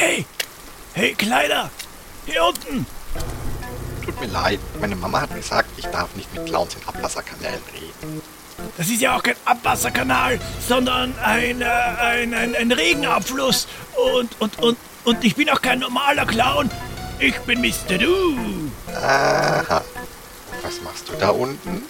Hey, 0.00 0.24
hey 0.94 1.12
Kleider, 1.12 1.68
hier 2.24 2.42
unten. 2.42 2.86
Tut 4.02 4.18
mir 4.18 4.28
leid, 4.28 4.58
meine 4.80 4.96
Mama 4.96 5.20
hat 5.20 5.34
gesagt, 5.34 5.68
ich 5.76 5.84
darf 5.88 6.16
nicht 6.16 6.32
mit 6.34 6.46
Clowns 6.46 6.74
in 6.74 6.88
Abwasserkanälen 6.88 7.60
reden. 7.74 8.22
Das 8.78 8.88
ist 8.88 9.02
ja 9.02 9.14
auch 9.14 9.22
kein 9.22 9.36
Abwasserkanal, 9.44 10.40
sondern 10.66 11.12
ein, 11.18 11.60
äh, 11.60 11.66
ein, 11.66 12.32
ein, 12.32 12.54
ein 12.54 12.72
Regenabfluss. 12.72 13.68
Und, 14.14 14.40
und, 14.40 14.58
und, 14.60 14.78
und 15.04 15.22
ich 15.22 15.36
bin 15.36 15.50
auch 15.50 15.60
kein 15.60 15.80
normaler 15.80 16.24
Clown. 16.24 16.70
Ich 17.18 17.38
bin 17.40 17.60
Mr. 17.60 17.98
Du. 17.98 18.70
Aha. 18.94 19.84
Was 20.62 20.80
machst 20.80 21.10
du 21.10 21.12
da 21.20 21.28
unten? 21.28 21.82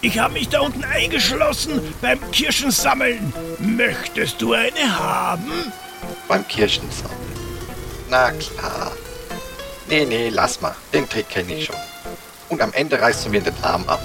Ich 0.00 0.18
habe 0.18 0.32
mich 0.32 0.48
da 0.48 0.62
unten 0.62 0.82
eingeschlossen 0.82 1.94
beim 2.00 2.18
Kirschensammeln. 2.32 3.32
Möchtest 3.60 4.42
du 4.42 4.52
eine 4.52 4.98
haben? 4.98 5.72
Beim 6.28 6.46
Kirschensammeln. 6.46 7.19
Na 8.10 8.32
klar. 8.32 8.90
Nee, 9.88 10.04
nee, 10.04 10.28
lass 10.30 10.60
mal. 10.60 10.74
Den 10.92 11.08
Trick 11.08 11.28
kenne 11.28 11.54
ich 11.54 11.66
schon. 11.66 11.76
Und 12.48 12.60
am 12.60 12.72
Ende 12.72 13.00
reißt 13.00 13.24
du 13.24 13.30
mir 13.30 13.40
den 13.40 13.54
Arm 13.62 13.88
ab. 13.88 14.02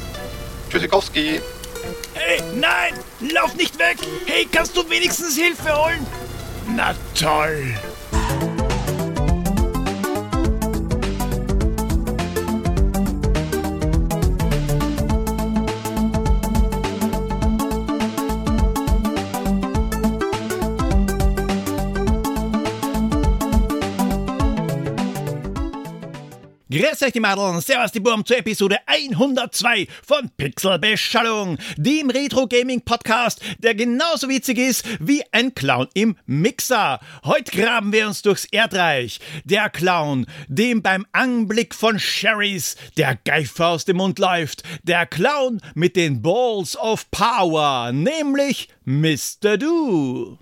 Tschüssikowski. 0.70 1.42
Hey, 2.14 2.42
nein! 2.54 2.94
Lauf 3.34 3.56
nicht 3.56 3.78
weg! 3.80 3.98
Hey, 4.26 4.48
kannst 4.52 4.78
du 4.78 4.88
wenigstens 4.90 5.36
Hilfe 5.36 5.76
holen? 5.76 6.06
Na 6.76 6.94
toll! 7.20 7.76
Grüß 26.86 27.02
euch 27.02 27.14
die 27.14 27.20
Madeln, 27.20 27.62
servus 27.62 27.92
die 27.92 28.00
Burm 28.00 28.24
zur 28.24 28.38
Episode 28.38 28.78
102 28.86 29.88
von 30.06 30.30
Pixelbeschallung, 30.38 31.58
dem 31.78 32.12
Retro-Gaming-Podcast, 32.12 33.42
der 33.58 33.74
genauso 33.74 34.30
witzig 34.30 34.60
ist 34.60 34.86
wie 35.00 35.24
ein 35.32 35.56
Clown 35.56 35.88
im 35.96 36.16
Mixer. 36.28 37.00
Heute 37.24 37.58
graben 37.58 37.92
wir 37.92 38.06
uns 38.06 38.22
durchs 38.22 38.46
Erdreich. 38.46 39.20
Der 39.46 39.72
Clown, 39.72 40.28
dem 40.48 40.84
beim 40.84 41.08
Anblick 41.12 41.74
von 41.74 41.98
Sherrys 41.98 42.76
der 42.98 43.16
Geifer 43.16 43.70
aus 43.70 43.86
dem 43.86 43.98
Mund 43.98 44.20
läuft. 44.20 44.62
Der 44.84 45.08
Clown 45.08 45.62
mit 45.74 45.96
den 45.96 46.22
Balls 46.22 46.78
of 46.78 47.10
Power, 47.10 47.94
nämlich 47.94 48.70
Mr. 48.84 49.58
Do. 49.58 50.38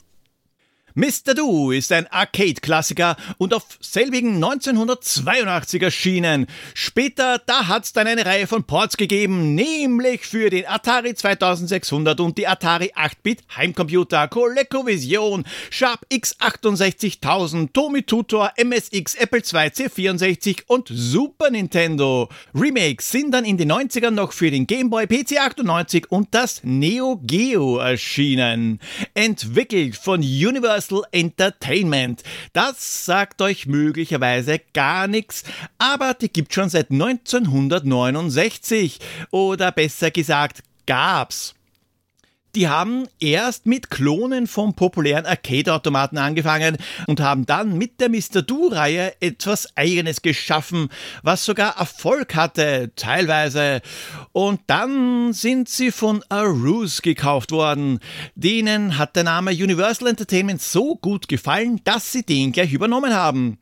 Mr. 0.95 1.33
Do 1.33 1.71
ist 1.71 1.91
ein 1.91 2.05
Arcade-Klassiker 2.05 3.17
und 3.39 3.55
auf 3.55 3.63
selbigen 3.81 4.35
1982 4.35 5.81
erschienen. 5.81 6.45
Später, 6.75 7.41
da 7.43 7.67
hat's 7.67 7.93
dann 7.93 8.05
eine 8.05 8.27
Reihe 8.27 8.45
von 8.45 8.63
Ports 8.63 8.95
gegeben, 8.95 9.55
nämlich 9.55 10.21
für 10.21 10.51
den 10.51 10.67
Atari 10.67 11.15
2600 11.15 12.19
und 12.19 12.37
die 12.37 12.47
Atari 12.47 12.91
8-Bit 12.95 13.39
Heimcomputer, 13.57 14.27
ColecoVision, 14.27 15.45
Sharp 15.71 16.05
X68000, 16.11 17.73
Tomy 17.73 18.03
Tutor, 18.03 18.51
MSX, 18.55 19.15
Apple 19.15 19.39
II, 19.39 19.69
C64 19.69 20.61
und 20.67 20.89
Super 20.93 21.49
Nintendo. 21.49 22.29
Remakes 22.53 23.09
sind 23.09 23.31
dann 23.31 23.45
in 23.45 23.57
den 23.57 23.71
90ern 23.71 24.11
noch 24.11 24.31
für 24.31 24.51
den 24.51 24.67
Game 24.67 24.91
Boy 24.91 25.07
PC 25.07 25.39
98 25.39 26.11
und 26.11 26.27
das 26.35 26.61
Neo 26.63 27.19
Geo 27.23 27.79
erschienen. 27.79 28.79
Entwickelt 29.15 29.95
von 29.95 30.19
Universal 30.19 30.82
Universal 30.83 31.03
Entertainment. 31.11 32.23
Das 32.53 33.05
sagt 33.05 33.41
euch 33.41 33.65
möglicherweise 33.67 34.61
gar 34.73 35.07
nichts, 35.07 35.43
aber 35.77 36.13
die 36.13 36.31
gibt 36.31 36.53
schon 36.53 36.69
seit 36.69 36.91
1969 36.91 38.99
oder 39.31 39.71
besser 39.71 40.11
gesagt 40.11 40.61
gab's. 40.85 41.55
Die 42.55 42.67
haben 42.67 43.07
erst 43.19 43.65
mit 43.65 43.89
Klonen 43.89 44.45
von 44.45 44.75
populären 44.75 45.25
Arcade-Automaten 45.25 46.19
angefangen 46.19 46.77
und 47.07 47.19
haben 47.19 47.47
dann 47.47 47.79
mit 47.79 47.99
der 47.99 48.09
Mr. 48.09 48.43
Do-Reihe 48.43 49.19
etwas 49.21 49.75
Eigenes 49.75 50.21
geschaffen, 50.21 50.89
was 51.23 51.45
sogar 51.45 51.77
Erfolg 51.79 52.35
hatte, 52.35 52.91
teilweise. 52.95 53.81
Und 54.33 54.61
dann 54.67 55.33
sind 55.33 55.67
sie 55.67 55.91
von 55.91 56.23
Aruse 56.29 57.01
gekauft 57.01 57.51
worden. 57.51 57.99
Denen 58.35 58.99
hat 58.99 59.15
der 59.15 59.23
Name 59.23 59.49
Universal 59.49 60.09
Entertainment 60.09 60.61
so 60.61 60.95
gut 60.95 61.27
gefallen, 61.27 61.81
dass 61.85 62.11
sie 62.11 62.21
den 62.21 62.51
gleich 62.51 62.71
übernommen 62.71 63.15
haben. 63.15 63.57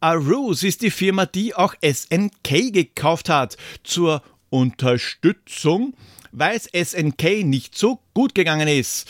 Aruse 0.00 0.66
ist 0.66 0.82
die 0.82 0.90
Firma, 0.90 1.24
die 1.26 1.54
auch 1.54 1.76
SNK 1.80 2.72
gekauft 2.72 3.28
hat. 3.28 3.56
Zur 3.84 4.22
Unterstützung 4.50 5.94
weil 6.34 6.56
es 6.56 6.90
SNK 6.90 7.44
nicht 7.44 7.76
so 7.76 8.00
gut 8.12 8.34
gegangen 8.34 8.68
ist. 8.68 9.08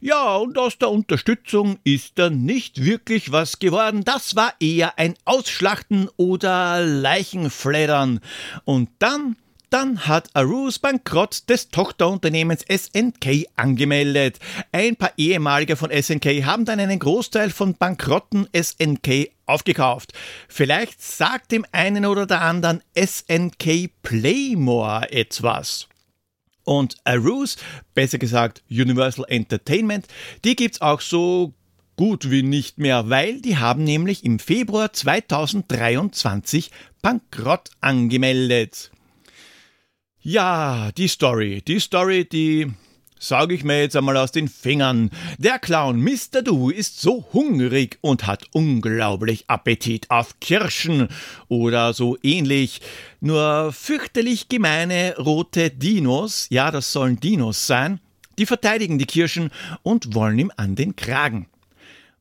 Ja, 0.00 0.36
und 0.36 0.58
aus 0.58 0.78
der 0.78 0.90
Unterstützung 0.90 1.78
ist 1.84 2.12
dann 2.18 2.44
nicht 2.44 2.84
wirklich 2.84 3.32
was 3.32 3.58
geworden. 3.58 4.04
Das 4.04 4.36
war 4.36 4.54
eher 4.60 4.98
ein 4.98 5.14
Ausschlachten 5.24 6.08
oder 6.16 6.84
Leichenfleddern. 6.84 8.20
Und 8.64 8.90
dann 8.98 9.36
dann 9.74 10.06
hat 10.06 10.28
Arus 10.34 10.78
Bankrott 10.78 11.48
des 11.48 11.68
Tochterunternehmens 11.68 12.64
SNK 12.68 13.46
angemeldet. 13.56 14.38
Ein 14.70 14.94
paar 14.94 15.10
ehemalige 15.16 15.74
von 15.74 15.90
SNK 15.90 16.44
haben 16.44 16.64
dann 16.64 16.78
einen 16.78 17.00
Großteil 17.00 17.50
von 17.50 17.74
bankrotten 17.74 18.46
SNK 18.54 19.32
aufgekauft. 19.46 20.12
Vielleicht 20.48 21.02
sagt 21.02 21.50
dem 21.50 21.66
einen 21.72 22.06
oder 22.06 22.24
der 22.24 22.42
anderen 22.42 22.82
SNK 22.96 23.90
Playmore 24.04 25.10
etwas. 25.10 25.88
Und 26.64 26.96
Aruse, 27.04 27.56
besser 27.94 28.18
gesagt 28.18 28.62
Universal 28.70 29.26
Entertainment, 29.28 30.06
die 30.44 30.56
gibt's 30.56 30.80
auch 30.80 31.00
so 31.00 31.54
gut 31.96 32.30
wie 32.30 32.42
nicht 32.42 32.78
mehr, 32.78 33.08
weil 33.08 33.40
die 33.40 33.58
haben 33.58 33.84
nämlich 33.84 34.24
im 34.24 34.38
Februar 34.38 34.92
2023 34.92 36.70
Bankrott 37.02 37.70
angemeldet. 37.80 38.90
Ja, 40.20 40.90
die 40.92 41.08
Story, 41.08 41.62
die 41.66 41.80
Story, 41.80 42.24
die 42.24 42.72
sage 43.26 43.54
ich 43.54 43.64
mir 43.64 43.80
jetzt 43.80 43.96
einmal 43.96 44.16
aus 44.16 44.32
den 44.32 44.48
Fingern. 44.48 45.10
Der 45.38 45.58
Clown 45.58 46.00
Mr. 46.00 46.42
Do 46.42 46.70
ist 46.70 47.00
so 47.00 47.26
hungrig 47.32 47.98
und 48.00 48.26
hat 48.26 48.44
unglaublich 48.52 49.44
Appetit 49.48 50.10
auf 50.10 50.38
Kirschen 50.40 51.08
oder 51.48 51.94
so 51.94 52.18
ähnlich. 52.22 52.80
Nur 53.20 53.72
fürchterlich 53.72 54.48
gemeine 54.48 55.16
rote 55.18 55.70
Dinos, 55.70 56.46
ja, 56.50 56.70
das 56.70 56.92
sollen 56.92 57.18
Dinos 57.20 57.66
sein, 57.66 58.00
die 58.38 58.46
verteidigen 58.46 58.98
die 58.98 59.06
Kirschen 59.06 59.50
und 59.82 60.14
wollen 60.14 60.38
ihm 60.38 60.52
an 60.56 60.76
den 60.76 60.96
Kragen. 60.96 61.46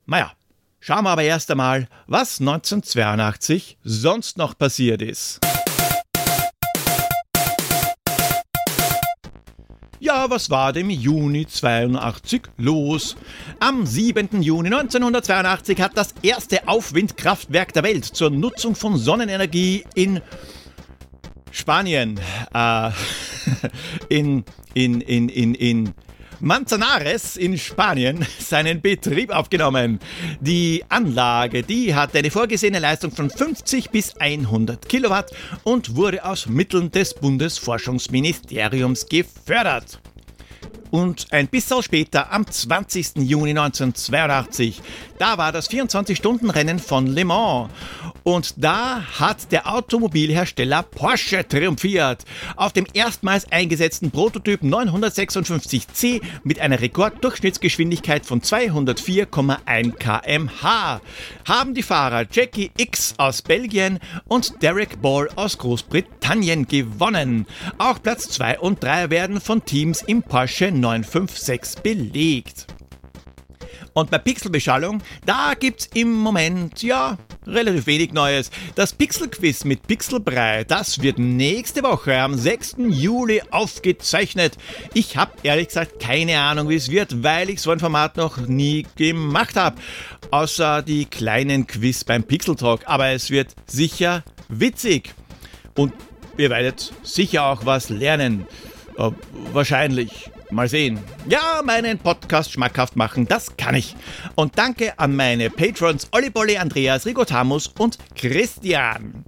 Naja, 0.06 0.32
schauen 0.80 1.04
wir 1.04 1.12
aber 1.12 1.24
erst 1.24 1.52
einmal, 1.52 1.88
was 2.08 2.40
1982 2.40 3.78
sonst 3.84 4.38
noch 4.38 4.58
passiert 4.58 5.02
ist. 5.02 5.40
Ja, 10.04 10.30
was 10.30 10.50
war 10.50 10.74
dem 10.74 10.90
Juni 10.90 11.48
82 11.48 12.42
los? 12.58 13.16
Am 13.62 13.86
7. 13.86 14.42
Juni 14.42 14.68
1982 14.68 15.80
hat 15.80 15.94
das 15.96 16.14
erste 16.22 16.68
Aufwindkraftwerk 16.68 17.72
der 17.72 17.84
Welt 17.84 18.04
zur 18.04 18.30
Nutzung 18.30 18.76
von 18.76 18.98
Sonnenenergie 18.98 19.86
in 19.96 20.20
Spanien, 21.52 22.20
äh, 22.54 22.90
in, 24.10 24.44
in, 24.74 25.00
in, 25.00 25.30
in, 25.30 25.56
in 25.56 25.94
Manzanares 26.44 27.38
in 27.38 27.58
Spanien 27.58 28.28
seinen 28.40 28.82
Betrieb 28.82 29.30
aufgenommen. 29.30 30.00
Die 30.42 30.84
Anlage, 30.90 31.64
die 31.64 31.96
hat 31.96 32.14
eine 32.18 32.32
vorgesehene 32.32 32.80
Leistung 32.80 33.12
von 33.12 33.30
50 33.30 33.92
bis 33.92 34.18
100 34.18 34.90
Kilowatt 34.90 35.32
und 35.64 35.96
wurde 35.96 36.26
aus 36.26 36.48
Mitteln 36.48 36.92
des 36.92 37.14
Bundesforschungsministeriums 37.14 39.08
gefördert. 39.08 40.02
Und 40.92 41.28
ein 41.32 41.48
bisschen 41.48 41.82
später, 41.82 42.32
am 42.32 42.46
20. 42.46 43.16
Juni 43.20 43.52
1982, 43.52 44.82
da 45.18 45.38
war 45.38 45.54
das 45.54 45.70
24-Stunden-Rennen 45.72 46.78
von 46.78 47.08
Le 47.08 47.24
Mans. 47.24 47.72
Und 48.24 48.54
da 48.58 49.04
hat 49.20 49.52
der 49.52 49.72
Automobilhersteller 49.72 50.84
Porsche 50.84 51.48
triumphiert. 51.48 52.24
Auf 52.56 52.72
dem 52.72 52.88
erstmals 52.94 53.52
eingesetzten 53.52 54.12
Prototyp 54.12 54.62
956C 54.62 56.22
mit 56.44 56.60
einer 56.60 56.80
Rekorddurchschnittsgeschwindigkeit 56.80 58.26
von 58.26 58.42
204,1 58.42 59.94
kmh 59.98 61.02
haben 61.46 61.74
die 61.74 61.84
Fahrer 61.84 62.26
Jackie 62.32 62.72
X 62.78 63.16
aus 63.18 63.42
Belgien 63.42 64.00
und 64.28 64.62
Derek 64.62 65.02
Ball 65.02 65.30
aus 65.36 65.58
Großbritannien 65.58 66.68
gewonnen. 66.68 67.46
Auch 67.78 68.02
Platz 68.02 68.30
2 68.30 68.60
und 68.60 68.84
3 68.84 69.10
werden 69.10 69.42
von 69.42 69.66
Teams 69.66 70.02
im 70.02 70.24
Porsche 70.24 70.72
956 70.72 71.82
belegt. 71.82 72.68
Und 73.94 74.10
bei 74.10 74.18
Pixelbeschallung, 74.18 75.02
da 75.26 75.54
gibt's 75.54 75.88
im 75.94 76.14
Moment, 76.14 76.82
ja, 76.82 77.18
relativ 77.48 77.88
wenig 77.88 78.14
Neues. 78.14 78.52
Das 78.76 78.94
Pixelquiz 78.94 79.64
mit 79.64 79.88
Pixelbrei, 79.88 80.64
das 80.64 81.02
wird 81.02 81.20
nächste 81.20 81.84
Woche 81.84 82.18
am 82.20 82.36
6. 82.36 82.76
Juli 82.90 83.42
aufgezeichnet. 83.52 84.58
Ich 84.94 85.18
habe 85.18 85.32
ehrlich 85.44 85.68
gesagt 85.68 86.00
keine 86.00 86.40
Ahnung, 86.40 86.70
wie 86.70 86.76
es 86.76 86.90
wird, 86.90 87.24
weil 87.24 87.50
ich 87.50 87.62
so 87.62 87.72
ein 87.72 87.80
Format 87.80 88.18
noch 88.18 88.38
nie 88.38 88.86
gemacht 88.96 89.56
habe. 89.56 89.80
Außer 90.32 90.82
die 90.82 91.06
kleinen 91.06 91.68
Quiz 91.68 92.04
beim 92.04 92.24
Pixel 92.24 92.56
Talk. 92.56 92.82
Aber 92.86 93.10
es 93.10 93.30
wird 93.30 93.50
sicher 93.68 94.24
witzig. 94.50 95.14
Und 95.76 95.94
ihr 96.38 96.50
werdet 96.50 96.94
sicher 97.04 97.46
auch 97.46 97.66
was 97.66 97.90
lernen. 97.90 98.46
Äh, 98.98 99.12
wahrscheinlich. 99.52 100.32
Mal 100.54 100.70
sehen. 100.70 101.00
Ja, 101.28 101.62
meinen 101.64 102.00
Podcast 102.00 102.52
schmackhaft 102.52 102.96
machen, 102.96 103.28
das 103.28 103.58
kann 103.58 103.76
ich. 103.76 103.96
Und 104.36 104.58
danke 104.58 104.98
an 105.00 105.16
meine 105.16 105.50
Patrons 105.50 106.08
Olli 106.12 106.30
Bolli, 106.30 106.58
Andreas, 106.58 107.06
Rigotamus 107.06 107.68
und 107.68 107.98
Christian. 108.16 109.26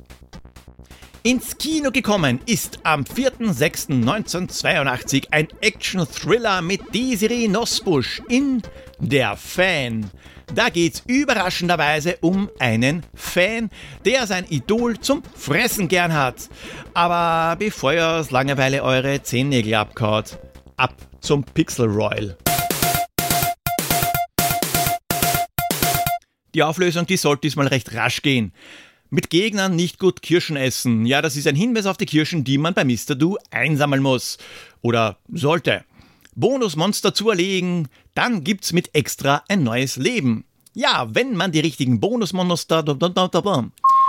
Ins 1.24 1.58
Kino 1.58 1.90
gekommen 1.90 2.40
ist 2.46 2.80
am 2.84 3.02
4.6.1982 3.02 5.30
ein 5.32 5.48
Action-Thriller 5.60 6.62
mit 6.62 6.94
Desiree 6.94 7.48
Nosbusch 7.48 8.22
in 8.30 8.62
Der 9.00 9.36
Fan. 9.36 10.12
Da 10.54 10.70
geht's 10.70 11.02
überraschenderweise 11.08 12.18
um 12.22 12.52
einen 12.60 13.02
Fan, 13.16 13.72
der 14.06 14.28
sein 14.28 14.46
Idol 14.50 15.00
zum 15.00 15.24
Fressen 15.36 15.88
gern 15.88 16.14
hat. 16.14 16.48
Aber 16.94 17.56
bevor 17.58 17.94
ihr 17.94 18.08
aus 18.08 18.30
Langeweile 18.30 18.84
eure 18.84 19.24
Zehennägel 19.24 19.74
abkaut, 19.74 20.38
ab 20.78 20.94
zum 21.26 21.44
Pixel 21.44 21.88
Royal. 21.88 22.38
Die 26.54 26.62
Auflösung, 26.62 27.08
die 27.08 27.18
sollte 27.18 27.42
diesmal 27.42 27.68
recht 27.68 27.96
rasch 27.96 28.22
gehen. 28.22 28.54
Mit 29.10 29.32
Gegnern 29.32 29.76
nicht 29.76 29.98
gut 29.98 30.22
Kirschen 30.22 30.56
essen. 30.56 31.08
Ja, 31.08 31.24
das 31.24 31.36
ist 31.36 31.48
ein 31.48 31.56
Hinweis 31.56 31.88
auf 31.88 31.98
die 31.98 32.06
Kirschen, 32.06 32.44
die 32.44 32.60
man 32.60 32.76
bei 32.76 32.86
Mr. 32.86 33.16
Do 33.16 33.38
einsammeln 33.50 34.04
muss. 34.04 34.38
Oder 34.82 35.18
sollte. 35.32 35.84
Bonusmonster 36.36 37.16
zu 37.16 37.32
erlegen, 37.32 37.88
dann 38.14 38.44
gibt's 38.44 38.72
mit 38.72 38.94
extra 38.94 39.44
ein 39.48 39.64
neues 39.64 39.96
Leben. 39.96 40.46
Ja, 40.76 41.08
wenn 41.10 41.36
man 41.36 41.52
die 41.52 41.60
richtigen 41.60 42.00
Bonusmonster. 42.00 42.84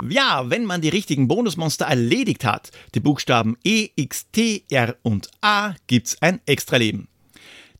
Ja, 0.01 0.49
wenn 0.49 0.65
man 0.65 0.81
die 0.81 0.89
richtigen 0.89 1.27
Bonusmonster 1.27 1.85
erledigt 1.85 2.45
hat, 2.45 2.69
die 2.93 2.99
Buchstaben 2.99 3.57
E, 3.63 3.89
X, 3.95 4.29
T, 4.31 4.63
R 4.69 4.95
und 5.01 5.29
A, 5.41 5.73
gibt's 5.87 6.21
ein 6.21 6.39
Extra-Leben. 6.45 7.07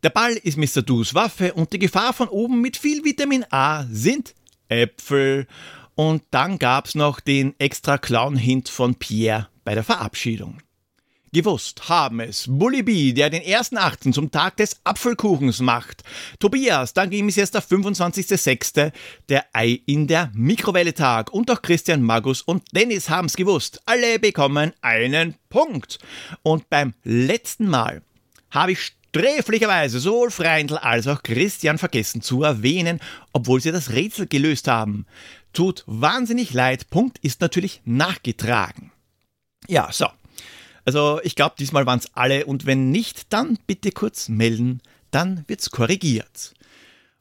Der 0.02 0.10
Ball 0.10 0.34
ist 0.34 0.58
Mr. 0.58 0.82
Do's 0.82 1.14
Waffe 1.14 1.54
und 1.54 1.74
die 1.74 1.80
Gefahr 1.80 2.14
von 2.14 2.28
oben 2.28 2.62
mit 2.62 2.76
viel 2.76 3.04
Vitamin 3.04 3.46
A 3.52 3.86
sind 3.92 4.34
Äpfel. 4.68 5.48
Und 5.96 6.24
dann 6.32 6.60
gab's 6.60 6.96
noch 6.96 7.20
den 7.20 7.54
extra 7.60 7.98
Clown-Hint 7.98 8.70
von 8.70 8.96
Pierre 8.96 9.48
bei 9.64 9.76
der 9.76 9.84
Verabschiedung. 9.84 10.60
Gewusst 11.34 11.90
haben 11.90 12.22
es 12.22 12.46
Bully 12.48 12.84
B, 12.84 13.12
der 13.12 13.30
den 13.30 13.42
ersten 13.42 13.78
Achten 13.78 14.14
zum 14.14 14.32
Tag 14.32 14.56
des 14.58 14.80
Apfelkuchens 14.86 15.60
macht. 15.60 16.04
Tobias, 16.40 16.94
dann 16.94 17.10
ging 17.10 17.28
es 17.28 17.36
jetzt 17.36 17.54
der 17.54 17.64
25.06., 17.64 18.94
der 19.28 19.46
Ei 19.52 19.82
in 19.86 20.08
der 20.08 20.32
Mikrowelle 20.34 20.94
Tag. 20.94 21.34
Und 21.34 21.52
auch 21.52 21.62
Christian 21.62 22.02
Magus 22.02 22.42
und 22.42 22.64
Dennis 22.74 23.10
haben's 23.10 23.36
gewusst. 23.36 23.82
Alle 23.86 24.20
bekommen 24.20 24.72
einen 24.82 25.36
Punkt. 25.50 26.00
Und 26.44 26.70
beim 26.70 26.94
letzten 27.04 27.68
Mal 27.68 28.02
habe 28.50 28.72
ich 28.72 28.94
sträflicherweise 29.10 30.00
sowohl 30.00 30.32
Freindl 30.32 30.78
als 30.78 31.08
auch 31.08 31.24
Christian 31.24 31.78
vergessen 31.78 32.22
zu 32.22 32.44
erwähnen, 32.44 33.00
obwohl 33.34 33.60
sie 33.60 33.72
das 33.72 33.92
Rätsel 33.92 34.28
gelöst 34.28 34.68
haben. 34.68 35.06
Tut 35.52 35.84
wahnsinnig 35.88 36.54
leid, 36.54 36.90
Punkt 36.90 37.18
ist 37.20 37.42
natürlich 37.42 37.82
nachgetragen. 37.84 38.92
Ja, 39.68 39.92
so. 39.92 40.08
Also 40.88 41.20
ich 41.22 41.36
glaube, 41.36 41.56
diesmal 41.60 41.86
waren 41.86 42.00
es 42.00 42.10
alle 42.16 42.46
und 42.46 42.66
wenn 42.66 42.92
nicht, 42.92 43.34
dann 43.34 43.60
bitte 43.68 43.92
kurz 43.92 44.30
melden, 44.30 44.82
dann 45.12 45.44
wird's 45.48 45.70
korrigiert. 45.70 46.54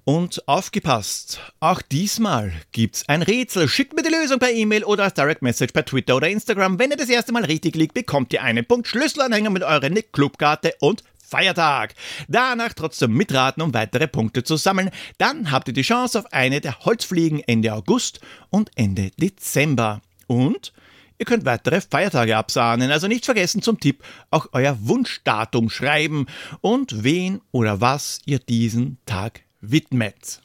Und 0.04 0.46
aufgepasst, 0.46 1.40
auch 1.58 1.82
diesmal 1.82 2.52
gibt's 2.70 3.08
ein 3.08 3.22
Rätsel. 3.22 3.68
Schickt 3.68 3.96
mir 3.96 4.04
die 4.04 4.14
Lösung 4.14 4.38
per 4.38 4.52
E-Mail 4.52 4.84
oder 4.84 5.02
als 5.02 5.14
Direct 5.14 5.42
Message 5.42 5.72
per 5.72 5.84
Twitter 5.84 6.14
oder 6.14 6.28
Instagram. 6.28 6.78
Wenn 6.78 6.92
ihr 6.92 6.96
das 6.96 7.08
erste 7.08 7.32
Mal 7.32 7.44
richtig 7.44 7.74
liegt, 7.74 7.94
bekommt 7.94 8.32
ihr 8.32 8.44
einen 8.44 8.64
Punkt 8.64 8.86
Schlüsselanhänger 8.86 9.50
mit 9.50 9.64
eurer 9.64 9.88
Nick 9.88 10.12
Clubkarte 10.12 10.74
und 10.78 11.02
Feiertag. 11.18 11.96
Danach 12.28 12.72
trotzdem 12.72 13.14
mitraten, 13.14 13.64
um 13.64 13.74
weitere 13.74 14.06
Punkte 14.06 14.44
zu 14.44 14.54
sammeln. 14.56 14.92
Dann 15.18 15.50
habt 15.50 15.66
ihr 15.66 15.74
die 15.74 15.82
Chance 15.82 16.20
auf 16.20 16.32
eine 16.32 16.60
der 16.60 16.84
Holzfliegen 16.84 17.40
Ende 17.40 17.74
August 17.74 18.20
und 18.48 18.70
Ende 18.76 19.10
Dezember. 19.18 20.02
Und 20.28 20.72
Ihr 21.18 21.26
könnt 21.26 21.44
weitere 21.44 21.80
Feiertage 21.80 22.36
absahnen, 22.36 22.90
also 22.90 23.08
nicht 23.08 23.24
vergessen 23.24 23.62
zum 23.62 23.80
Tipp 23.80 24.02
auch 24.30 24.48
euer 24.52 24.76
Wunschdatum 24.80 25.70
schreiben 25.70 26.26
und 26.60 27.04
wen 27.04 27.40
oder 27.52 27.80
was 27.80 28.20
ihr 28.26 28.38
diesen 28.38 28.98
Tag 29.06 29.40
widmet. 29.60 30.42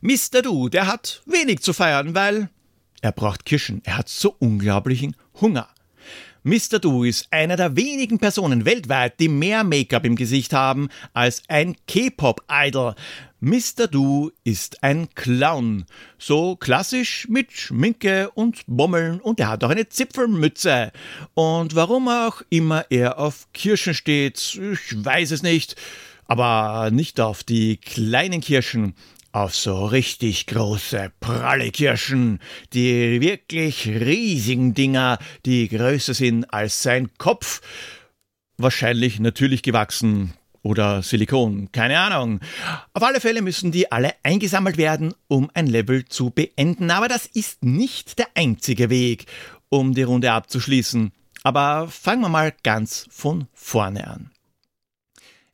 Mr. 0.00 0.42
Du, 0.42 0.68
der 0.68 0.86
hat 0.86 1.22
wenig 1.26 1.60
zu 1.60 1.72
feiern, 1.72 2.14
weil 2.14 2.50
er 3.00 3.12
braucht 3.12 3.44
Kirschen, 3.44 3.82
er 3.84 3.98
hat 3.98 4.08
so 4.08 4.34
unglaublichen 4.38 5.16
Hunger. 5.40 5.68
Mr. 6.46 6.78
Do 6.78 7.02
ist 7.02 7.26
einer 7.32 7.56
der 7.56 7.74
wenigen 7.74 8.20
Personen 8.20 8.64
weltweit, 8.64 9.18
die 9.18 9.28
mehr 9.28 9.64
Make-up 9.64 10.04
im 10.04 10.14
Gesicht 10.14 10.52
haben 10.52 10.90
als 11.12 11.42
ein 11.48 11.74
K-Pop-Idol. 11.88 12.94
Mr. 13.40 13.88
Do 13.90 14.30
ist 14.44 14.80
ein 14.84 15.08
Clown. 15.16 15.86
So 16.18 16.54
klassisch 16.54 17.26
mit 17.28 17.50
Schminke 17.50 18.30
und 18.30 18.62
Bommeln 18.68 19.20
und 19.20 19.40
er 19.40 19.48
hat 19.48 19.64
auch 19.64 19.70
eine 19.70 19.88
Zipfelmütze. 19.88 20.92
Und 21.34 21.74
warum 21.74 22.06
auch 22.06 22.42
immer 22.48 22.84
er 22.90 23.18
auf 23.18 23.48
Kirschen 23.52 23.94
steht, 23.94 24.38
ich 24.54 25.04
weiß 25.04 25.32
es 25.32 25.42
nicht. 25.42 25.74
Aber 26.26 26.92
nicht 26.92 27.20
auf 27.20 27.42
die 27.42 27.76
kleinen 27.78 28.40
Kirschen 28.40 28.94
auf 29.36 29.54
so 29.54 29.84
richtig 29.84 30.46
große, 30.46 31.12
pralle 31.20 31.70
Kirschen, 31.70 32.40
die 32.72 33.20
wirklich 33.20 33.86
riesigen 33.86 34.72
Dinger, 34.72 35.18
die 35.44 35.68
größer 35.68 36.14
sind 36.14 36.50
als 36.54 36.82
sein 36.82 37.10
Kopf. 37.18 37.60
Wahrscheinlich 38.56 39.20
natürlich 39.20 39.62
gewachsen 39.62 40.32
oder 40.62 41.02
Silikon, 41.02 41.70
keine 41.70 41.98
Ahnung. 41.98 42.40
Auf 42.94 43.02
alle 43.02 43.20
Fälle 43.20 43.42
müssen 43.42 43.72
die 43.72 43.92
alle 43.92 44.14
eingesammelt 44.22 44.78
werden, 44.78 45.12
um 45.28 45.50
ein 45.52 45.66
Level 45.66 46.06
zu 46.06 46.30
beenden, 46.30 46.90
aber 46.90 47.08
das 47.08 47.26
ist 47.26 47.62
nicht 47.62 48.18
der 48.18 48.28
einzige 48.34 48.88
Weg, 48.88 49.26
um 49.68 49.92
die 49.92 50.04
Runde 50.04 50.32
abzuschließen. 50.32 51.12
Aber 51.42 51.88
fangen 51.88 52.22
wir 52.22 52.30
mal 52.30 52.54
ganz 52.62 53.06
von 53.10 53.48
vorne 53.52 54.06
an. 54.06 54.30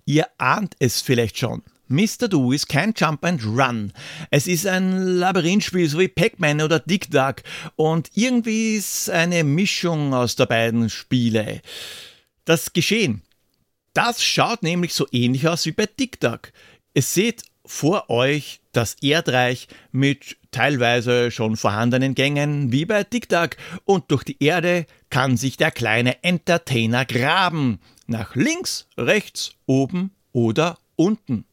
Ihr 0.04 0.28
ahnt 0.38 0.76
es 0.78 1.02
vielleicht 1.02 1.36
schon. 1.36 1.64
Mr. 1.92 2.26
Do 2.28 2.52
ist 2.52 2.70
kein 2.70 2.94
Jump 2.96 3.22
and 3.24 3.44
Run. 3.44 3.92
Es 4.30 4.46
ist 4.46 4.66
ein 4.66 5.18
Labyrinthspiel, 5.18 5.86
so 5.88 5.98
wie 5.98 6.08
Pac-Man 6.08 6.62
oder 6.62 6.80
Dick 6.80 7.10
Duck. 7.10 7.42
Und 7.76 8.10
irgendwie 8.14 8.76
ist 8.76 9.10
eine 9.10 9.44
Mischung 9.44 10.14
aus 10.14 10.34
der 10.34 10.46
beiden 10.46 10.88
Spiele. 10.88 11.60
Das 12.46 12.72
Geschehen. 12.72 13.20
Das 13.92 14.24
schaut 14.24 14.62
nämlich 14.62 14.94
so 14.94 15.06
ähnlich 15.12 15.46
aus 15.46 15.66
wie 15.66 15.72
bei 15.72 15.86
Dick 15.86 16.18
Duck. 16.18 16.52
Es 16.94 17.12
seht 17.12 17.44
vor 17.66 18.08
euch 18.08 18.60
das 18.72 18.94
Erdreich 19.02 19.68
mit 19.92 20.38
teilweise 20.50 21.30
schon 21.30 21.58
vorhandenen 21.58 22.14
Gängen 22.14 22.72
wie 22.72 22.86
bei 22.86 23.04
Dick 23.04 23.28
Duck 23.28 23.56
und 23.84 24.10
durch 24.10 24.24
die 24.24 24.42
Erde 24.42 24.86
kann 25.10 25.36
sich 25.36 25.58
der 25.58 25.70
kleine 25.70 26.24
Entertainer 26.24 27.04
graben. 27.04 27.80
Nach 28.06 28.34
links, 28.34 28.86
rechts, 28.96 29.52
oben 29.66 30.10
oder 30.32 30.78
unten. 30.96 31.44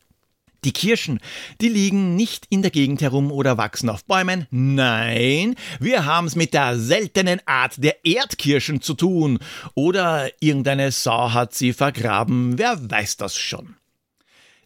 Die 0.66 0.74
Kirschen, 0.74 1.20
die 1.62 1.70
liegen 1.70 2.16
nicht 2.16 2.46
in 2.50 2.62
der 2.62 2.72
Gegend 2.72 3.02
herum 3.02 3.32
oder 3.32 3.58
wachsen 3.58 3.90
auf 3.90 4.04
Bäumen. 4.04 4.46
Nein, 4.52 5.56
wir 5.80 6.06
haben 6.06 6.28
es 6.28 6.36
mit 6.36 6.54
der 6.54 6.78
seltenen 6.78 7.40
Art 7.46 7.76
der 7.78 8.04
Erdkirschen 8.06 8.82
zu 8.82 8.94
tun. 8.94 9.40
Oder 9.74 10.30
irgendeine 10.42 10.92
Sau 10.92 11.32
hat 11.32 11.54
sie 11.54 11.72
vergraben, 11.72 12.58
wer 12.58 12.78
weiß 12.90 13.18
das 13.18 13.38
schon. 13.38 13.76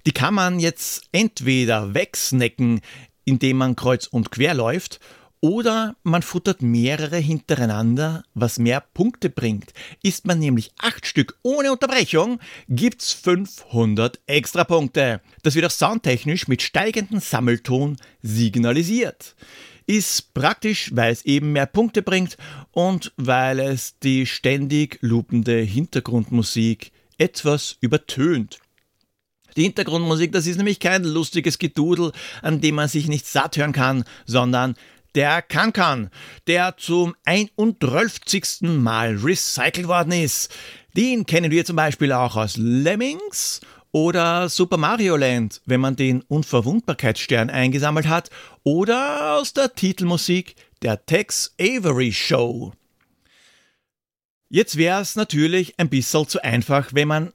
Die 0.05 0.11
kann 0.11 0.33
man 0.33 0.59
jetzt 0.59 1.03
entweder 1.11 1.93
wegsnacken, 1.93 2.81
indem 3.23 3.57
man 3.57 3.75
kreuz 3.75 4.07
und 4.07 4.31
quer 4.31 4.53
läuft, 4.53 4.99
oder 5.43 5.97
man 6.03 6.21
futtert 6.21 6.61
mehrere 6.61 7.17
hintereinander, 7.17 8.23
was 8.33 8.59
mehr 8.59 8.79
Punkte 8.79 9.29
bringt. 9.29 9.73
Ist 10.01 10.25
man 10.25 10.39
nämlich 10.39 10.71
acht 10.77 11.05
Stück 11.05 11.37
ohne 11.43 11.73
Unterbrechung, 11.73 12.39
gibt's 12.69 13.11
500 13.11 14.21
extra 14.25 14.63
Punkte. 14.63 15.19
Das 15.41 15.55
wird 15.55 15.65
auch 15.65 15.71
soundtechnisch 15.71 16.47
mit 16.47 16.61
steigendem 16.61 17.19
Sammelton 17.19 17.97
signalisiert. 18.21 19.35
Ist 19.85 20.33
praktisch, 20.33 20.91
weil 20.95 21.11
es 21.11 21.25
eben 21.25 21.51
mehr 21.51 21.65
Punkte 21.65 22.03
bringt 22.03 22.37
und 22.71 23.11
weil 23.17 23.59
es 23.59 23.99
die 23.99 24.25
ständig 24.25 24.97
lupende 25.01 25.59
Hintergrundmusik 25.59 26.93
etwas 27.17 27.75
übertönt. 27.81 28.59
Die 29.55 29.63
Hintergrundmusik, 29.63 30.31
das 30.31 30.47
ist 30.47 30.57
nämlich 30.57 30.79
kein 30.79 31.03
lustiges 31.03 31.59
Gedudel, 31.59 32.11
an 32.41 32.61
dem 32.61 32.75
man 32.75 32.87
sich 32.87 33.07
nicht 33.07 33.27
satt 33.27 33.57
hören 33.57 33.73
kann, 33.73 34.03
sondern 34.25 34.75
der 35.15 35.41
Kankan, 35.41 36.09
der 36.47 36.77
zum 36.77 37.15
31. 37.25 38.61
Mal 38.61 39.15
recycelt 39.17 39.87
worden 39.87 40.13
ist. 40.13 40.53
Den 40.95 41.25
kennen 41.25 41.51
wir 41.51 41.65
zum 41.65 41.75
Beispiel 41.75 42.11
auch 42.11 42.35
aus 42.35 42.57
Lemmings 42.57 43.61
oder 43.91 44.49
Super 44.49 44.77
Mario 44.77 45.15
Land, 45.15 45.61
wenn 45.65 45.79
man 45.79 45.95
den 45.95 46.21
Unverwundbarkeitsstern 46.21 47.49
eingesammelt 47.49 48.07
hat, 48.07 48.29
oder 48.63 49.35
aus 49.35 49.53
der 49.53 49.73
Titelmusik 49.73 50.55
der 50.81 51.05
Tex 51.05 51.53
Avery 51.59 52.11
Show. 52.11 52.73
Jetzt 54.49 54.77
wäre 54.77 55.01
es 55.01 55.15
natürlich 55.15 55.79
ein 55.79 55.89
bisschen 55.89 56.27
zu 56.27 56.43
einfach, 56.43 56.89
wenn 56.93 57.07
man 57.07 57.33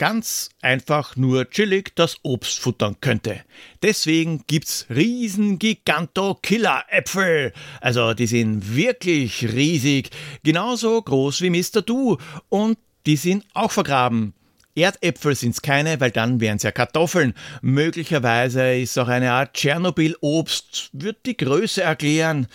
ganz 0.00 0.48
einfach 0.62 1.14
nur 1.16 1.50
chillig 1.50 1.94
das 1.94 2.16
Obst 2.22 2.58
futtern 2.58 2.96
könnte. 3.02 3.42
Deswegen 3.82 4.44
gibt's 4.46 4.86
riesen 4.88 5.58
Giganto-Killer-Äpfel. 5.58 7.52
Also 7.82 8.14
die 8.14 8.26
sind 8.26 8.74
wirklich 8.74 9.52
riesig, 9.52 10.08
genauso 10.42 11.02
groß 11.02 11.42
wie 11.42 11.50
Mr. 11.50 11.82
Du 11.82 12.16
und 12.48 12.78
die 13.04 13.16
sind 13.16 13.44
auch 13.52 13.72
vergraben. 13.72 14.32
Erdäpfel 14.74 15.34
sind's 15.34 15.60
keine, 15.60 16.00
weil 16.00 16.12
dann 16.12 16.40
wären's 16.40 16.62
ja 16.62 16.72
Kartoffeln. 16.72 17.34
Möglicherweise 17.60 18.76
ist 18.76 18.98
auch 18.98 19.08
eine 19.08 19.32
Art 19.32 19.52
Tschernobyl-Obst, 19.52 20.88
wird 20.94 21.26
die 21.26 21.36
Größe 21.36 21.82
erklären. 21.82 22.46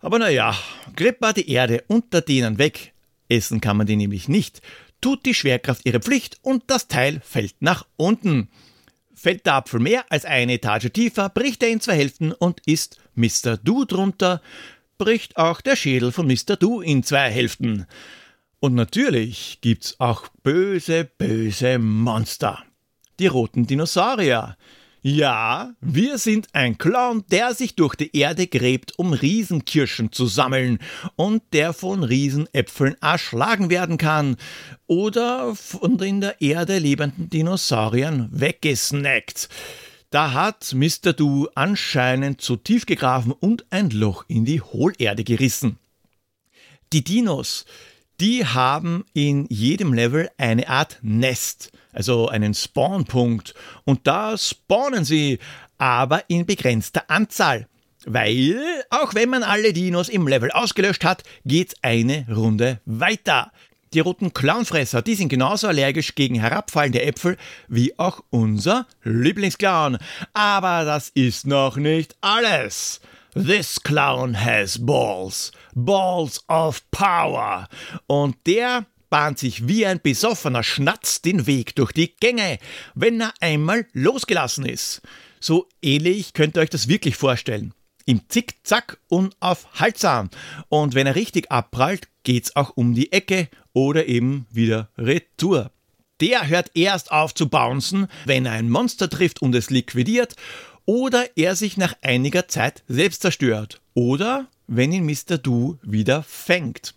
Aber 0.00 0.18
naja, 0.18 0.56
gräbt 0.96 1.20
mal 1.20 1.34
die 1.34 1.50
Erde 1.50 1.84
unter 1.88 2.22
denen 2.22 2.56
weg. 2.56 2.94
Essen 3.28 3.60
kann 3.60 3.76
man 3.76 3.86
die 3.86 3.96
nämlich 3.96 4.26
nicht 4.26 4.62
tut 5.02 5.26
die 5.26 5.34
Schwerkraft 5.34 5.82
ihre 5.84 6.00
Pflicht 6.00 6.38
und 6.40 6.62
das 6.68 6.88
Teil 6.88 7.20
fällt 7.22 7.56
nach 7.60 7.86
unten. 7.98 8.48
Fällt 9.14 9.44
der 9.44 9.56
Apfel 9.56 9.80
mehr 9.80 10.06
als 10.08 10.24
eine 10.24 10.54
Etage 10.54 10.90
tiefer, 10.90 11.28
bricht 11.28 11.62
er 11.62 11.68
in 11.68 11.80
zwei 11.80 11.96
Hälften 11.96 12.32
und 12.32 12.60
ist 12.66 12.98
Mr. 13.14 13.58
Do 13.58 13.84
drunter, 13.84 14.40
bricht 14.96 15.36
auch 15.36 15.60
der 15.60 15.76
Schädel 15.76 16.10
von 16.10 16.26
Mr. 16.26 16.56
Do 16.56 16.80
in 16.80 17.02
zwei 17.02 17.30
Hälften. 17.30 17.86
Und 18.60 18.74
natürlich 18.74 19.58
gibt's 19.60 20.00
auch 20.00 20.28
böse, 20.42 21.04
böse 21.04 21.78
Monster. 21.78 22.64
Die 23.18 23.26
roten 23.26 23.66
Dinosaurier. 23.66 24.56
Ja, 25.04 25.74
wir 25.80 26.16
sind 26.16 26.46
ein 26.52 26.78
Clown, 26.78 27.24
der 27.28 27.54
sich 27.54 27.74
durch 27.74 27.96
die 27.96 28.16
Erde 28.16 28.46
gräbt, 28.46 28.96
um 29.00 29.12
Riesenkirschen 29.12 30.12
zu 30.12 30.26
sammeln 30.26 30.78
und 31.16 31.42
der 31.52 31.72
von 31.72 32.04
Riesenäpfeln 32.04 32.94
erschlagen 33.02 33.68
werden 33.68 33.98
kann 33.98 34.36
oder 34.86 35.56
von 35.56 35.98
in 35.98 36.20
der 36.20 36.40
Erde 36.40 36.78
lebenden 36.78 37.28
Dinosauriern 37.28 38.28
weggesnackt. 38.30 39.48
Da 40.10 40.34
hat 40.34 40.72
Mr. 40.72 41.12
Du 41.12 41.48
anscheinend 41.56 42.40
zu 42.40 42.54
tief 42.54 42.86
gegraben 42.86 43.32
und 43.32 43.66
ein 43.70 43.90
Loch 43.90 44.24
in 44.28 44.44
die 44.44 44.60
Hohlerde 44.60 45.24
gerissen. 45.24 45.78
Die 46.92 47.02
Dinos, 47.02 47.64
die 48.20 48.46
haben 48.46 49.04
in 49.14 49.46
jedem 49.48 49.94
Level 49.94 50.30
eine 50.38 50.68
Art 50.68 51.00
Nest 51.02 51.72
also 51.92 52.28
einen 52.28 52.54
Spawnpunkt. 52.54 53.54
Und 53.84 54.06
da 54.06 54.36
spawnen 54.36 55.04
sie, 55.04 55.38
aber 55.78 56.24
in 56.28 56.46
begrenzter 56.46 57.04
Anzahl. 57.08 57.68
Weil, 58.04 58.60
auch 58.90 59.14
wenn 59.14 59.28
man 59.28 59.42
alle 59.42 59.72
Dinos 59.72 60.08
im 60.08 60.26
Level 60.26 60.50
ausgelöscht 60.50 61.04
hat, 61.04 61.22
geht's 61.44 61.74
eine 61.82 62.26
Runde 62.28 62.80
weiter. 62.84 63.52
Die 63.94 64.00
roten 64.00 64.32
Clownfresser, 64.32 65.02
die 65.02 65.14
sind 65.14 65.28
genauso 65.28 65.68
allergisch 65.68 66.14
gegen 66.14 66.36
herabfallende 66.36 67.02
Äpfel 67.02 67.36
wie 67.68 67.98
auch 67.98 68.20
unser 68.30 68.86
Lieblingsclown. 69.04 69.98
Aber 70.32 70.84
das 70.84 71.10
ist 71.10 71.46
noch 71.46 71.76
nicht 71.76 72.16
alles. 72.22 73.00
This 73.34 73.82
clown 73.82 74.34
has 74.34 74.78
balls. 74.78 75.52
Balls 75.74 76.42
of 76.48 76.82
power. 76.90 77.68
Und 78.06 78.36
der 78.46 78.86
bahnt 79.12 79.38
sich 79.38 79.68
wie 79.68 79.84
ein 79.84 80.00
besoffener 80.00 80.62
Schnatz 80.62 81.20
den 81.20 81.46
Weg 81.46 81.76
durch 81.76 81.92
die 81.92 82.16
Gänge, 82.16 82.58
wenn 82.94 83.20
er 83.20 83.34
einmal 83.40 83.86
losgelassen 83.92 84.64
ist. 84.64 85.02
So 85.38 85.68
ähnlich 85.82 86.32
könnt 86.32 86.56
ihr 86.56 86.62
euch 86.62 86.70
das 86.70 86.88
wirklich 86.88 87.16
vorstellen. 87.16 87.74
Im 88.06 88.22
Zickzack 88.30 88.96
unaufhaltsam. 89.08 90.30
Und 90.70 90.94
wenn 90.94 91.06
er 91.06 91.14
richtig 91.14 91.52
abprallt, 91.52 92.08
geht's 92.22 92.56
auch 92.56 92.70
um 92.74 92.94
die 92.94 93.12
Ecke 93.12 93.48
oder 93.74 94.06
eben 94.06 94.46
wieder 94.50 94.88
retour. 94.96 95.72
Der 96.22 96.48
hört 96.48 96.70
erst 96.72 97.12
auf 97.12 97.34
zu 97.34 97.50
bouncen, 97.50 98.06
wenn 98.24 98.46
er 98.46 98.52
ein 98.52 98.70
Monster 98.70 99.10
trifft 99.10 99.42
und 99.42 99.54
es 99.54 99.68
liquidiert, 99.68 100.36
oder 100.86 101.26
er 101.36 101.54
sich 101.54 101.76
nach 101.76 101.94
einiger 102.00 102.48
Zeit 102.48 102.82
selbst 102.88 103.20
zerstört, 103.20 103.82
oder 103.92 104.48
wenn 104.68 104.90
ihn 104.90 105.04
Mr. 105.04 105.36
Du 105.36 105.78
wieder 105.82 106.22
fängt. 106.22 106.94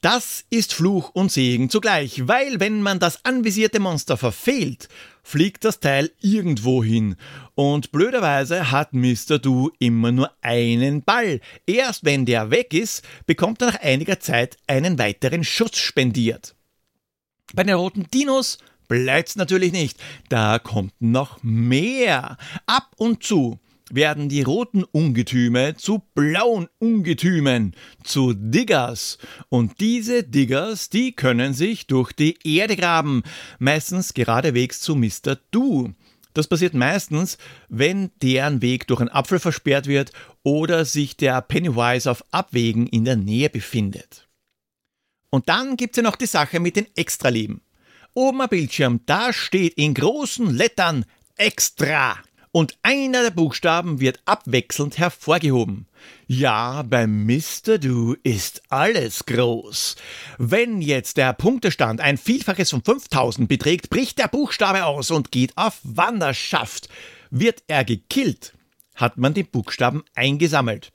Das 0.00 0.46
ist 0.48 0.72
Fluch 0.72 1.10
und 1.10 1.30
Segen 1.30 1.68
zugleich, 1.68 2.26
weil 2.26 2.58
wenn 2.58 2.80
man 2.80 2.98
das 2.98 3.22
anvisierte 3.26 3.80
Monster 3.80 4.16
verfehlt, 4.16 4.88
fliegt 5.22 5.62
das 5.66 5.78
Teil 5.78 6.10
irgendwo 6.22 6.82
hin. 6.82 7.16
Und 7.54 7.92
blöderweise 7.92 8.70
hat 8.70 8.94
Mr. 8.94 9.38
Do 9.38 9.70
immer 9.78 10.10
nur 10.10 10.30
einen 10.40 11.02
Ball. 11.02 11.42
Erst 11.66 12.06
wenn 12.06 12.24
der 12.24 12.50
weg 12.50 12.72
ist, 12.72 13.04
bekommt 13.26 13.60
er 13.60 13.72
nach 13.72 13.80
einiger 13.80 14.18
Zeit 14.20 14.56
einen 14.66 14.98
weiteren 14.98 15.44
Schuss 15.44 15.76
spendiert. 15.76 16.54
Bei 17.52 17.62
den 17.62 17.74
roten 17.74 18.06
Dinos 18.10 18.56
bleibt's 18.88 19.36
natürlich 19.36 19.72
nicht. 19.72 19.98
Da 20.30 20.58
kommt 20.58 20.94
noch 21.00 21.42
mehr. 21.42 22.38
Ab 22.64 22.90
und 22.96 23.22
zu 23.22 23.60
werden 23.94 24.28
die 24.28 24.42
roten 24.42 24.84
Ungetüme 24.84 25.76
zu 25.76 26.02
blauen 26.14 26.68
Ungetümen, 26.78 27.74
zu 28.04 28.32
Diggers. 28.34 29.18
Und 29.48 29.80
diese 29.80 30.22
Diggers, 30.22 30.90
die 30.90 31.12
können 31.12 31.54
sich 31.54 31.86
durch 31.86 32.12
die 32.12 32.38
Erde 32.44 32.76
graben, 32.76 33.22
meistens 33.58 34.14
geradewegs 34.14 34.80
zu 34.80 34.96
Mr. 34.96 35.36
Do. 35.50 35.90
Das 36.34 36.46
passiert 36.46 36.74
meistens, 36.74 37.38
wenn 37.68 38.10
deren 38.22 38.62
Weg 38.62 38.86
durch 38.86 39.00
einen 39.00 39.10
Apfel 39.10 39.40
versperrt 39.40 39.86
wird 39.86 40.12
oder 40.42 40.84
sich 40.84 41.16
der 41.16 41.40
Pennywise 41.42 42.10
auf 42.10 42.24
Abwägen 42.30 42.86
in 42.86 43.04
der 43.04 43.16
Nähe 43.16 43.50
befindet. 43.50 44.28
Und 45.30 45.48
dann 45.48 45.76
gibt's 45.76 45.96
ja 45.96 46.02
noch 46.02 46.16
die 46.16 46.26
Sache 46.26 46.60
mit 46.60 46.76
den 46.76 46.86
Extraleben. 46.96 47.62
Oben 48.14 48.40
am 48.40 48.48
Bildschirm, 48.48 49.00
da 49.06 49.32
steht 49.32 49.74
in 49.74 49.94
großen 49.94 50.50
Lettern 50.54 51.04
Extra 51.36 52.18
und 52.52 52.78
einer 52.82 53.22
der 53.22 53.30
Buchstaben 53.30 54.00
wird 54.00 54.20
abwechselnd 54.24 54.98
hervorgehoben. 54.98 55.86
Ja, 56.26 56.82
beim 56.82 57.24
Mr. 57.24 57.78
Do 57.78 58.16
ist 58.22 58.62
alles 58.68 59.24
groß. 59.26 59.96
Wenn 60.38 60.82
jetzt 60.82 61.16
der 61.16 61.32
Punktestand 61.32 62.00
ein 62.00 62.18
Vielfaches 62.18 62.70
von 62.70 62.82
5000 62.82 63.48
beträgt, 63.48 63.90
bricht 63.90 64.18
der 64.18 64.28
Buchstabe 64.28 64.84
aus 64.84 65.10
und 65.10 65.30
geht 65.30 65.56
auf 65.56 65.78
Wanderschaft. 65.84 66.88
Wird 67.30 67.62
er 67.68 67.84
gekillt, 67.84 68.54
hat 68.96 69.16
man 69.16 69.34
den 69.34 69.46
Buchstaben 69.46 70.02
eingesammelt. 70.14 70.92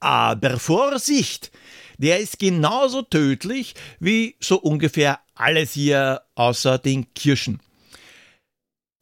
Aber 0.00 0.58
Vorsicht! 0.58 1.50
Der 1.98 2.20
ist 2.20 2.38
genauso 2.38 3.00
tödlich 3.00 3.74
wie 4.00 4.36
so 4.38 4.58
ungefähr 4.58 5.20
alles 5.34 5.72
hier 5.72 6.20
außer 6.34 6.76
den 6.76 7.14
Kirschen. 7.14 7.60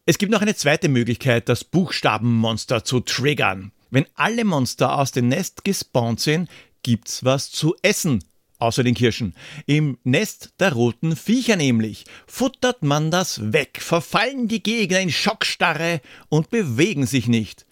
Es 0.06 0.18
gibt 0.18 0.30
noch 0.30 0.42
eine 0.42 0.54
zweite 0.54 0.90
Möglichkeit, 0.90 1.48
das 1.48 1.64
Buchstabenmonster 1.64 2.84
zu 2.84 3.00
triggern. 3.00 3.72
Wenn 3.90 4.04
alle 4.14 4.44
Monster 4.44 4.98
aus 4.98 5.12
dem 5.12 5.28
Nest 5.28 5.64
gespawnt 5.64 6.20
sind, 6.20 6.50
gibt's 6.82 7.24
was 7.24 7.50
zu 7.50 7.74
essen. 7.80 8.22
Außer 8.58 8.84
den 8.84 8.94
Kirschen. 8.94 9.34
Im 9.64 9.96
Nest 10.04 10.52
der 10.60 10.74
roten 10.74 11.16
Viecher 11.16 11.56
nämlich. 11.56 12.04
Futtert 12.26 12.82
man 12.82 13.10
das 13.10 13.52
weg, 13.54 13.78
verfallen 13.80 14.46
die 14.46 14.62
Gegner 14.62 15.00
in 15.00 15.10
Schockstarre 15.10 16.02
und 16.28 16.50
bewegen 16.50 17.06
sich 17.06 17.26
nicht. 17.26 17.64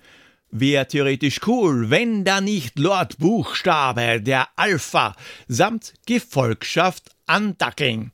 Wäre 0.51 0.89
theoretisch 0.89 1.47
cool, 1.47 1.91
wenn 1.91 2.25
da 2.25 2.41
nicht 2.41 2.79
Lord 2.79 3.19
Buchstabe, 3.19 4.23
der 4.23 4.49
Alpha, 4.57 5.15
samt 5.49 5.93
Gefolgschaft 6.07 7.11
andackeln. 7.27 8.11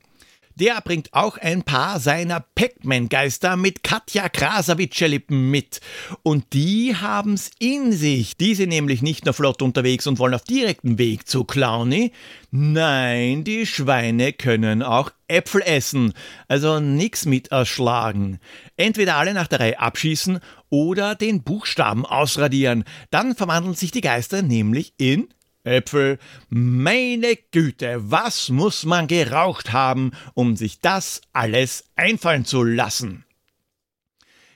Der 0.59 0.81
bringt 0.81 1.13
auch 1.13 1.37
ein 1.37 1.63
paar 1.63 2.01
seiner 2.01 2.41
Pac-Man-Geister 2.41 3.55
mit 3.55 3.81
Katja 3.81 4.27
Krasavitsche-Lippen 4.27 5.49
mit. 5.49 5.79
Und 6.21 6.51
die 6.51 6.97
haben's 6.97 7.51
in 7.59 7.93
sich. 7.93 8.35
Die 8.35 8.55
sind 8.55 8.67
nämlich 8.67 9.01
nicht 9.01 9.23
nur 9.23 9.33
flott 9.33 9.61
unterwegs 9.61 10.05
und 10.05 10.19
wollen 10.19 10.33
auf 10.33 10.43
direktem 10.43 10.97
Weg 10.97 11.29
zu 11.29 11.45
Clowny. 11.45 12.11
Nein, 12.51 13.45
die 13.45 13.65
Schweine 13.65 14.33
können 14.33 14.83
auch 14.83 15.11
Äpfel 15.29 15.61
essen. 15.61 16.11
Also 16.49 16.81
nix 16.81 17.25
mit 17.25 17.53
erschlagen. 17.53 18.39
Entweder 18.75 19.15
alle 19.15 19.33
nach 19.33 19.47
der 19.47 19.61
Reihe 19.61 19.79
abschießen 19.79 20.39
oder 20.69 21.15
den 21.15 21.41
Buchstaben 21.43 22.05
ausradieren. 22.05 22.83
Dann 23.11 23.33
verwandeln 23.33 23.75
sich 23.75 23.91
die 23.91 24.01
Geister 24.01 24.41
nämlich 24.41 24.93
in 24.97 25.29
Äpfel. 25.63 26.19
Meine 26.49 27.35
Güte, 27.51 27.97
was 27.99 28.49
muss 28.49 28.85
man 28.85 29.07
geraucht 29.07 29.71
haben, 29.71 30.11
um 30.33 30.55
sich 30.55 30.79
das 30.79 31.21
alles 31.33 31.85
einfallen 31.95 32.45
zu 32.45 32.63
lassen? 32.63 33.25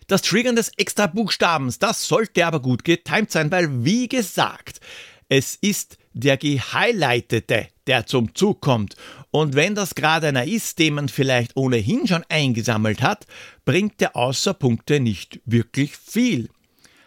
Das 0.07 0.21
Triggern 0.21 0.55
des 0.55 0.71
extra 0.77 1.07
Buchstabens, 1.07 1.79
das 1.79 2.07
sollte 2.07 2.45
aber 2.45 2.61
gut 2.61 2.83
getimt 2.83 3.31
sein, 3.31 3.51
weil 3.51 3.85
wie 3.85 4.07
gesagt, 4.07 4.79
es 5.29 5.55
ist 5.55 5.97
der 6.13 6.37
Gehighlightete, 6.37 7.67
der 7.87 8.05
zum 8.05 8.35
Zug 8.35 8.61
kommt. 8.61 8.95
Und 9.31 9.55
wenn 9.55 9.75
das 9.75 9.95
gerade 9.95 10.27
einer 10.27 10.45
ist, 10.45 10.77
den 10.79 10.95
man 10.95 11.09
vielleicht 11.09 11.57
ohnehin 11.57 12.07
schon 12.07 12.23
eingesammelt 12.29 13.01
hat, 13.01 13.25
bringt 13.65 13.99
der 13.99 14.15
Außerpunkte 14.15 14.99
nicht 14.99 15.39
wirklich 15.45 15.97
viel. 15.97 16.49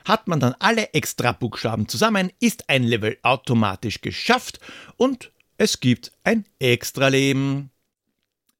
Hat 0.06 0.28
man 0.28 0.38
dann 0.38 0.54
alle 0.60 0.94
Extra-Buchstaben 0.94 1.88
zusammen, 1.88 2.30
ist 2.38 2.70
ein 2.70 2.84
Level 2.84 3.18
automatisch 3.22 4.00
geschafft 4.02 4.60
und 4.96 5.32
es 5.58 5.80
gibt 5.80 6.12
ein 6.22 6.44
Extra-Leben. 6.60 7.70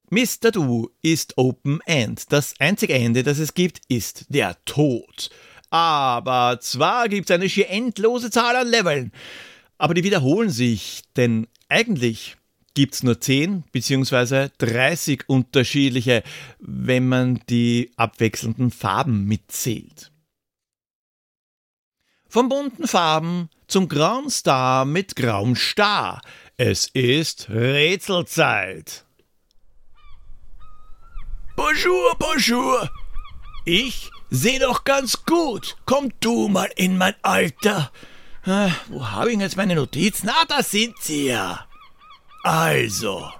Mr. 0.09 0.51
Do 0.51 0.91
ist 1.01 1.37
Open 1.37 1.79
End. 1.85 2.33
Das 2.33 2.53
einzige 2.59 2.95
Ende, 2.95 3.23
das 3.23 3.39
es 3.39 3.53
gibt, 3.53 3.79
ist 3.87 4.25
der 4.27 4.57
Tod. 4.65 5.29
Aber 5.69 6.59
zwar 6.59 7.07
gibt 7.07 7.29
es 7.29 7.33
eine 7.33 7.49
schier 7.49 7.69
endlose 7.69 8.29
Zahl 8.29 8.57
an 8.57 8.67
Leveln. 8.67 9.13
Aber 9.77 9.93
die 9.93 10.03
wiederholen 10.03 10.49
sich, 10.49 11.03
denn 11.15 11.47
eigentlich 11.69 12.35
gibt 12.73 12.95
es 12.95 13.03
nur 13.03 13.21
10 13.21 13.63
bzw. 13.71 14.49
30 14.57 15.29
unterschiedliche, 15.29 16.23
wenn 16.59 17.07
man 17.07 17.39
die 17.49 17.91
abwechselnden 17.95 18.69
Farben 18.69 19.23
mitzählt. 19.23 20.11
Von 22.29 22.49
bunten 22.49 22.87
Farben 22.87 23.49
zum 23.67 23.87
grauen 23.87 24.29
Star 24.29 24.83
mit 24.83 25.15
grauem 25.15 25.55
Star. 25.55 26.21
Es 26.57 26.87
ist 26.87 27.49
Rätselzeit. 27.49 29.05
Bonjour, 31.55 32.15
bonjour. 32.19 32.89
Ich 33.65 34.11
seh 34.29 34.59
doch 34.59 34.83
ganz 34.83 35.23
gut. 35.25 35.77
Komm 35.85 36.11
du 36.19 36.49
mal 36.49 36.69
in 36.75 36.97
mein 36.97 37.15
Alter. 37.21 37.91
Äh, 38.45 38.69
wo 38.87 39.09
habe 39.09 39.31
ich 39.31 39.39
jetzt 39.39 39.57
meine 39.57 39.75
Notizen? 39.75 40.29
Ah, 40.29 40.45
da 40.47 40.63
sind 40.63 40.97
sie 40.99 41.27
ja. 41.27 41.65
Also, 42.43 43.31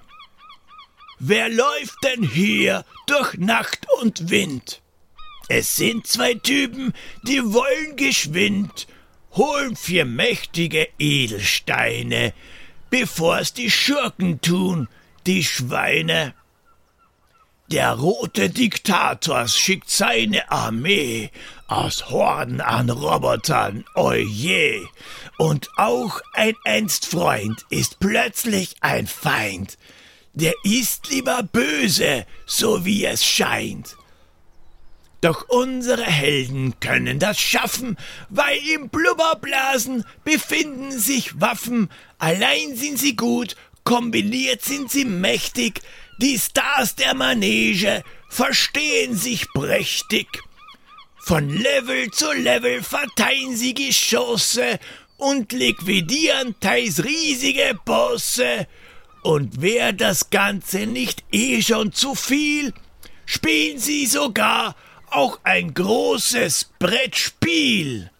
wer 1.18 1.48
läuft 1.48 1.96
denn 2.04 2.22
hier 2.22 2.84
durch 3.06 3.34
Nacht 3.34 3.86
und 4.00 4.30
Wind? 4.30 4.82
Es 5.48 5.76
sind 5.76 6.06
zwei 6.06 6.34
Typen, 6.34 6.92
die 7.22 7.42
wollen 7.42 7.96
geschwind, 7.96 8.86
holen 9.32 9.76
vier 9.76 10.04
mächtige 10.04 10.88
Edelsteine, 10.98 12.34
bevor's 12.90 13.54
die 13.54 13.70
Schurken 13.70 14.42
tun, 14.42 14.88
die 15.26 15.42
Schweine. 15.42 16.34
Der 17.70 17.92
rote 17.92 18.48
Diktator 18.48 19.46
schickt 19.46 19.90
seine 19.90 20.50
Armee 20.50 21.30
aus 21.66 22.08
Horden 22.08 22.62
an 22.62 22.88
Robotern, 22.88 23.84
oje. 23.94 24.86
Und 25.36 25.68
auch 25.76 26.20
ein 26.32 26.54
einst 26.64 27.06
Freund 27.06 27.66
ist 27.68 28.00
plötzlich 28.00 28.76
ein 28.80 29.06
Feind. 29.06 29.76
Der 30.32 30.54
ist 30.62 31.10
lieber 31.10 31.42
böse, 31.42 32.26
so 32.46 32.86
wie 32.86 33.04
es 33.04 33.24
scheint. 33.24 33.96
Doch 35.20 35.48
unsere 35.48 36.04
Helden 36.04 36.78
können 36.78 37.18
das 37.18 37.40
schaffen, 37.40 37.96
weil 38.28 38.58
im 38.74 38.88
Blubberblasen 38.88 40.04
befinden 40.24 40.96
sich 40.96 41.40
Waffen, 41.40 41.90
allein 42.18 42.76
sind 42.76 42.98
sie 42.98 43.16
gut, 43.16 43.56
kombiniert 43.82 44.64
sind 44.64 44.90
sie 44.90 45.04
mächtig, 45.04 45.80
die 46.20 46.38
Stars 46.38 46.94
der 46.94 47.14
Manege 47.14 48.04
verstehen 48.28 49.16
sich 49.16 49.48
prächtig. 49.52 50.26
Von 51.18 51.48
Level 51.48 52.10
zu 52.10 52.32
Level 52.32 52.82
verteilen 52.82 53.56
sie 53.56 53.74
Geschosse 53.74 54.78
und 55.16 55.52
liquidieren 55.52 56.54
teils 56.60 57.04
riesige 57.04 57.78
Bosse. 57.84 58.66
Und 59.22 59.60
wer 59.60 59.92
das 59.92 60.30
Ganze 60.30 60.86
nicht 60.86 61.24
eh 61.32 61.60
schon 61.60 61.92
zu 61.92 62.14
viel, 62.14 62.72
spielen 63.26 63.78
sie 63.78 64.06
sogar 64.06 64.76
auch 65.12 65.40
ein 65.44 65.74
großes 65.74 66.70
Brettspiel. 66.78 68.10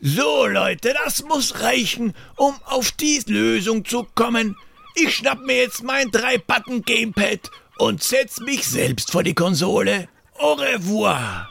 So, 0.00 0.46
Leute, 0.46 0.94
das 1.04 1.22
muss 1.24 1.60
reichen, 1.60 2.14
um 2.36 2.54
auf 2.64 2.90
die 2.92 3.22
Lösung 3.26 3.84
zu 3.84 4.04
kommen, 4.14 4.56
ich 4.94 5.16
schnapp 5.16 5.40
mir 5.40 5.58
jetzt 5.58 5.82
mein 5.82 6.10
Drei-Button-Gamepad 6.10 7.50
und 7.78 8.02
setz 8.02 8.40
mich 8.40 8.66
selbst 8.66 9.12
vor 9.12 9.22
die 9.22 9.34
Konsole. 9.34 10.08
Au 10.38 10.54
revoir. 10.54 11.50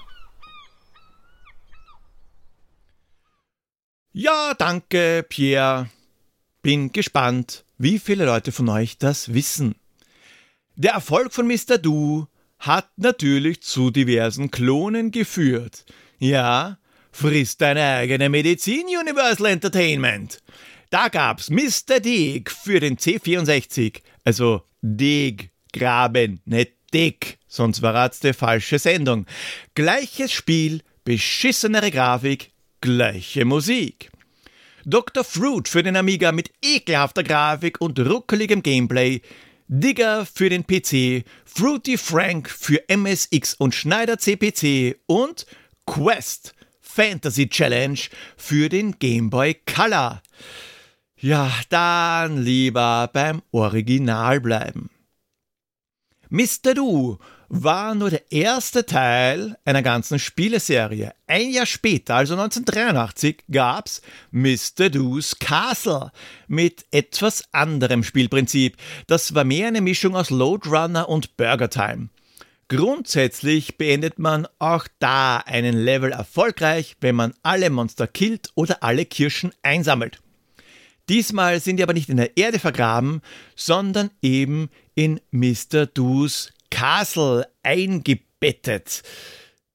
Ja, 4.12 4.53
danke, 4.55 5.23
Pierre. 5.27 5.89
Bin 6.62 6.91
gespannt, 6.91 7.63
wie 7.77 7.99
viele 7.99 8.25
Leute 8.25 8.51
von 8.51 8.67
euch 8.67 8.97
das 8.97 9.33
wissen. 9.33 9.75
Der 10.75 10.93
Erfolg 10.93 11.33
von 11.33 11.47
Mr. 11.47 11.77
Do 11.77 12.27
hat 12.60 12.89
natürlich 12.98 13.62
zu 13.62 13.89
diversen 13.89 14.52
Klonen 14.52 15.12
geführt. 15.12 15.86
Ja, 16.19 16.78
frisst 17.12 17.62
deine 17.62 17.84
eigene 17.84 18.30
Medizin, 18.30 18.86
Universal 18.86 19.48
Entertainment. 19.48 20.41
Da 20.89 21.08
gab's 21.08 21.50
Mr. 21.50 22.00
Dig 22.00 22.52
für 22.52 22.80
den 22.80 22.98
C64, 22.98 24.02
also 24.26 24.63
Dig 24.82 25.52
graben, 25.72 26.41
nicht 26.45 26.74
Dig, 26.93 27.38
sonst 27.48 27.82
war's 27.82 28.19
die 28.19 28.34
falsche 28.34 28.80
Sendung. 28.80 29.26
Gleiches 29.76 30.32
Spiel, 30.32 30.82
beschissenere 31.04 31.91
Grafik, 31.91 32.52
gleiche 32.82 33.45
Musik. 33.45 34.10
Dr. 34.86 35.24
Fruit 35.24 35.67
für 35.67 35.84
den 35.84 35.95
Amiga 35.95 36.32
mit 36.32 36.52
ekelhafter 36.63 37.24
Grafik 37.24 37.80
und 37.80 38.00
ruckeligem 38.00 38.63
Gameplay, 38.63 39.22
Digger 39.67 40.26
für 40.26 40.50
den 40.50 40.65
PC, 40.65 41.24
Fruity 41.51 41.97
Frank 41.97 42.49
für 42.49 42.83
MSX 42.88 43.55
und 43.55 43.73
Schneider 43.73 44.17
CPC 44.17 44.99
und 45.07 45.45
Quest 45.85 46.53
Fantasy 46.79 47.49
Challenge 47.49 47.99
für 48.38 48.69
den 48.69 48.97
Game 48.99 49.29
Boy 49.29 49.55
Color. 49.65 50.21
Ja, 51.17 51.51
dann 51.69 52.43
lieber 52.43 53.09
beim 53.12 53.41
Original 53.51 54.39
bleiben. 54.39 54.89
Mr. 56.29 56.75
Do 56.75 57.19
war 57.49 57.95
nur 57.95 58.12
der 58.12 58.31
erste 58.31 58.85
Teil 58.85 59.57
einer 59.65 59.81
ganzen 59.81 60.19
Spieleserie. 60.19 61.13
Ein 61.27 61.49
Jahr 61.49 61.65
später, 61.65 62.15
also 62.15 62.35
1983, 62.35 63.43
gab's 63.51 64.01
Mr. 64.31 64.89
Do's 64.89 65.38
Castle 65.39 66.12
mit 66.47 66.85
etwas 66.91 67.43
anderem 67.51 68.03
Spielprinzip. 68.03 68.77
Das 69.07 69.33
war 69.33 69.43
mehr 69.43 69.67
eine 69.67 69.81
Mischung 69.81 70.15
aus 70.15 70.29
Load 70.29 70.69
Runner 70.69 71.09
und 71.09 71.35
Burger 71.38 71.69
Time. 71.69 72.09
Grundsätzlich 72.67 73.79
beendet 73.79 74.19
man 74.19 74.47
auch 74.59 74.88
da 74.99 75.38
einen 75.38 75.75
Level 75.75 76.12
erfolgreich, 76.12 76.97
wenn 77.01 77.15
man 77.15 77.33
alle 77.41 77.71
Monster 77.71 78.05
killt 78.05 78.51
oder 78.53 78.83
alle 78.83 79.05
Kirschen 79.05 79.51
einsammelt. 79.63 80.21
Diesmal 81.09 81.59
sind 81.59 81.77
die 81.77 81.83
aber 81.83 81.95
nicht 81.95 82.09
in 82.09 82.17
der 82.17 82.38
Erde 82.38 82.59
vergraben, 82.59 83.21
sondern 83.55 84.12
eben 84.21 84.69
in 84.93 85.19
Mr. 85.31 85.88
Do's 85.88 86.51
Castle 86.69 87.47
eingebettet. 87.63 89.03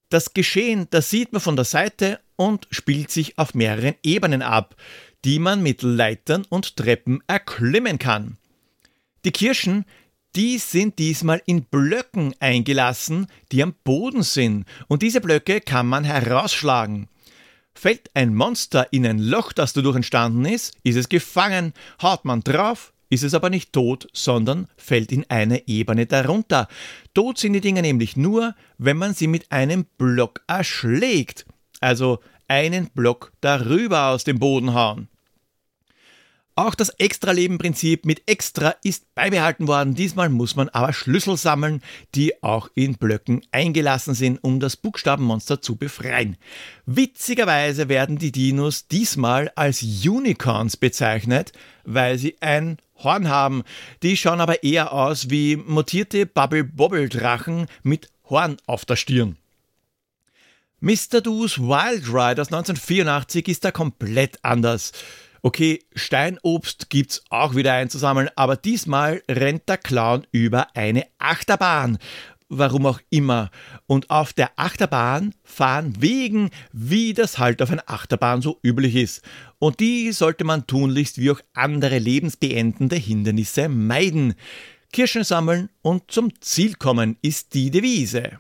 Das 0.09 0.35
Geschehen, 0.35 0.87
das 0.91 1.11
sieht 1.11 1.33
man 1.33 1.41
von 1.41 1.57
der 1.57 1.65
Seite 1.65 2.21
und 2.37 2.67
spielt 2.71 3.11
sich 3.11 3.39
auf 3.39 3.55
mehreren 3.55 3.95
Ebenen 4.03 4.43
ab, 4.43 4.77
die 5.25 5.39
man 5.39 5.63
mit 5.63 5.83
Leitern 5.83 6.45
und 6.49 6.77
Treppen 6.77 7.23
erklimmen 7.27 7.99
kann. 7.99 8.37
Die 9.25 9.33
Kirschen, 9.33 9.85
die 10.37 10.59
sind 10.59 10.99
diesmal 10.99 11.43
in 11.47 11.65
Blöcken 11.65 12.35
eingelassen, 12.41 13.29
die 13.53 13.63
am 13.63 13.75
Boden 13.85 14.23
sind, 14.23 14.67
und 14.89 15.03
diese 15.03 15.21
Blöcke 15.21 15.61
kann 15.61 15.87
man 15.87 16.05
herausschlagen. 16.05 17.09
Fällt 17.75 18.15
ein 18.15 18.35
Monster 18.35 18.93
in 18.93 19.07
ein 19.07 19.19
Loch, 19.19 19.53
das 19.53 19.73
dadurch 19.73 19.97
entstanden 19.97 20.45
ist, 20.45 20.75
ist 20.85 20.97
es 20.97 21.09
gefangen. 21.09 21.73
Haut 22.01 22.25
man 22.25 22.41
drauf, 22.41 22.94
ist 23.15 23.23
es 23.23 23.35
aber 23.35 23.51
nicht 23.51 23.73
tot, 23.73 24.09
sondern 24.13 24.69
fällt 24.77 25.13
in 25.13 25.25
eine 25.29 25.67
Ebene 25.69 26.07
darunter. 26.07 26.69
Tot 27.15 27.39
sind 27.39 27.55
die 27.55 27.61
Dinger 27.61 27.83
nämlich 27.83 28.17
nur, 28.17 28.55
wenn 28.79 28.97
man 28.97 29.15
sie 29.15 29.27
mit 29.27 29.51
einem 29.51 29.87
Block 29.97 30.43
erschlägt. 30.47 31.47
Also 31.81 32.21
einen 32.49 32.91
Block 32.91 33.33
darüber 33.41 34.09
aus 34.09 34.25
dem 34.25 34.39
Boden 34.39 34.75
hauen. 34.75 35.09
Auch 36.57 36.77
das 36.77 36.91
Extra-Leben-Prinzip 36.91 38.07
mit 38.07 38.29
Extra 38.29 38.77
ist 38.85 39.13
beibehalten 39.17 39.67
worden. 39.67 39.97
Diesmal 39.97 40.29
muss 40.29 40.55
man 40.55 40.69
aber 40.69 40.93
Schlüssel 40.93 41.37
sammeln, 41.37 41.83
die 42.15 42.45
auch 42.45 42.69
in 42.77 42.95
Blöcken 42.95 43.45
eingelassen 43.51 44.15
sind, 44.15 44.39
um 44.45 44.61
das 44.61 44.77
Buchstabenmonster 44.77 45.61
zu 45.61 45.75
befreien. 45.75 46.37
Witzigerweise 46.87 47.89
werden 47.89 48.19
die 48.19 48.31
Dinos 48.31 48.87
diesmal 48.87 49.51
als 49.57 49.83
Unicorns 49.83 50.77
bezeichnet, 50.77 51.53
weil 51.83 52.19
sie 52.19 52.37
ein 52.41 52.79
Horn 52.99 53.29
haben. 53.29 53.65
Die 54.05 54.17
schauen 54.17 54.41
aber 54.41 54.63
eher 54.63 54.93
aus 54.93 55.31
wie 55.31 55.57
mutierte 55.57 56.25
Bubble-Bobble-Drachen 56.25 57.67
mit 57.83 58.11
Horn 58.31 58.59
auf 58.67 58.85
der 58.85 58.95
Stirn. 58.95 59.39
Mr. 60.81 61.21
Do's 61.21 61.59
Wild 61.59 62.07
Ride 62.09 62.43
aus 62.43 62.53
1984 62.53 63.49
ist 63.49 63.65
da 63.65 63.73
komplett 63.73 64.39
anders. 64.45 64.93
Okay, 65.47 65.81
Steinobst 65.95 66.89
gibt's 66.89 67.23
auch 67.29 67.55
wieder 67.55 67.75
einzusammeln, 67.75 68.31
aber 68.35 68.57
diesmal 68.57 69.23
rennt 69.31 69.69
der 69.69 69.77
Clown 69.77 70.27
über 70.33 70.75
eine 70.75 71.05
Achterbahn. 71.19 71.99
Warum 72.49 72.87
auch 72.87 72.99
immer. 73.11 73.51
Und 73.87 74.09
auf 74.09 74.33
der 74.33 74.53
Achterbahn 74.57 75.35
fahren 75.43 76.01
Wegen, 76.01 76.49
wie 76.73 77.13
das 77.13 77.39
halt 77.39 77.61
auf 77.61 77.71
einer 77.71 77.91
Achterbahn 77.91 78.41
so 78.41 78.59
üblich 78.63 78.97
ist. 78.97 79.21
Und 79.59 79.81
die 79.81 80.13
sollte 80.13 80.45
man 80.45 80.67
tunlichst 80.67 81.19
wie 81.19 81.31
auch 81.31 81.41
andere 81.53 81.99
lebensbeendende 81.99 82.97
Hindernisse 82.97 83.69
meiden. 83.69 84.37
Kirschen 84.95 85.25
sammeln 85.25 85.69
und 85.83 86.11
zum 86.11 86.41
Ziel 86.41 86.75
kommen 86.77 87.19
ist 87.21 87.53
die 87.53 87.71
Devise. 87.71 88.39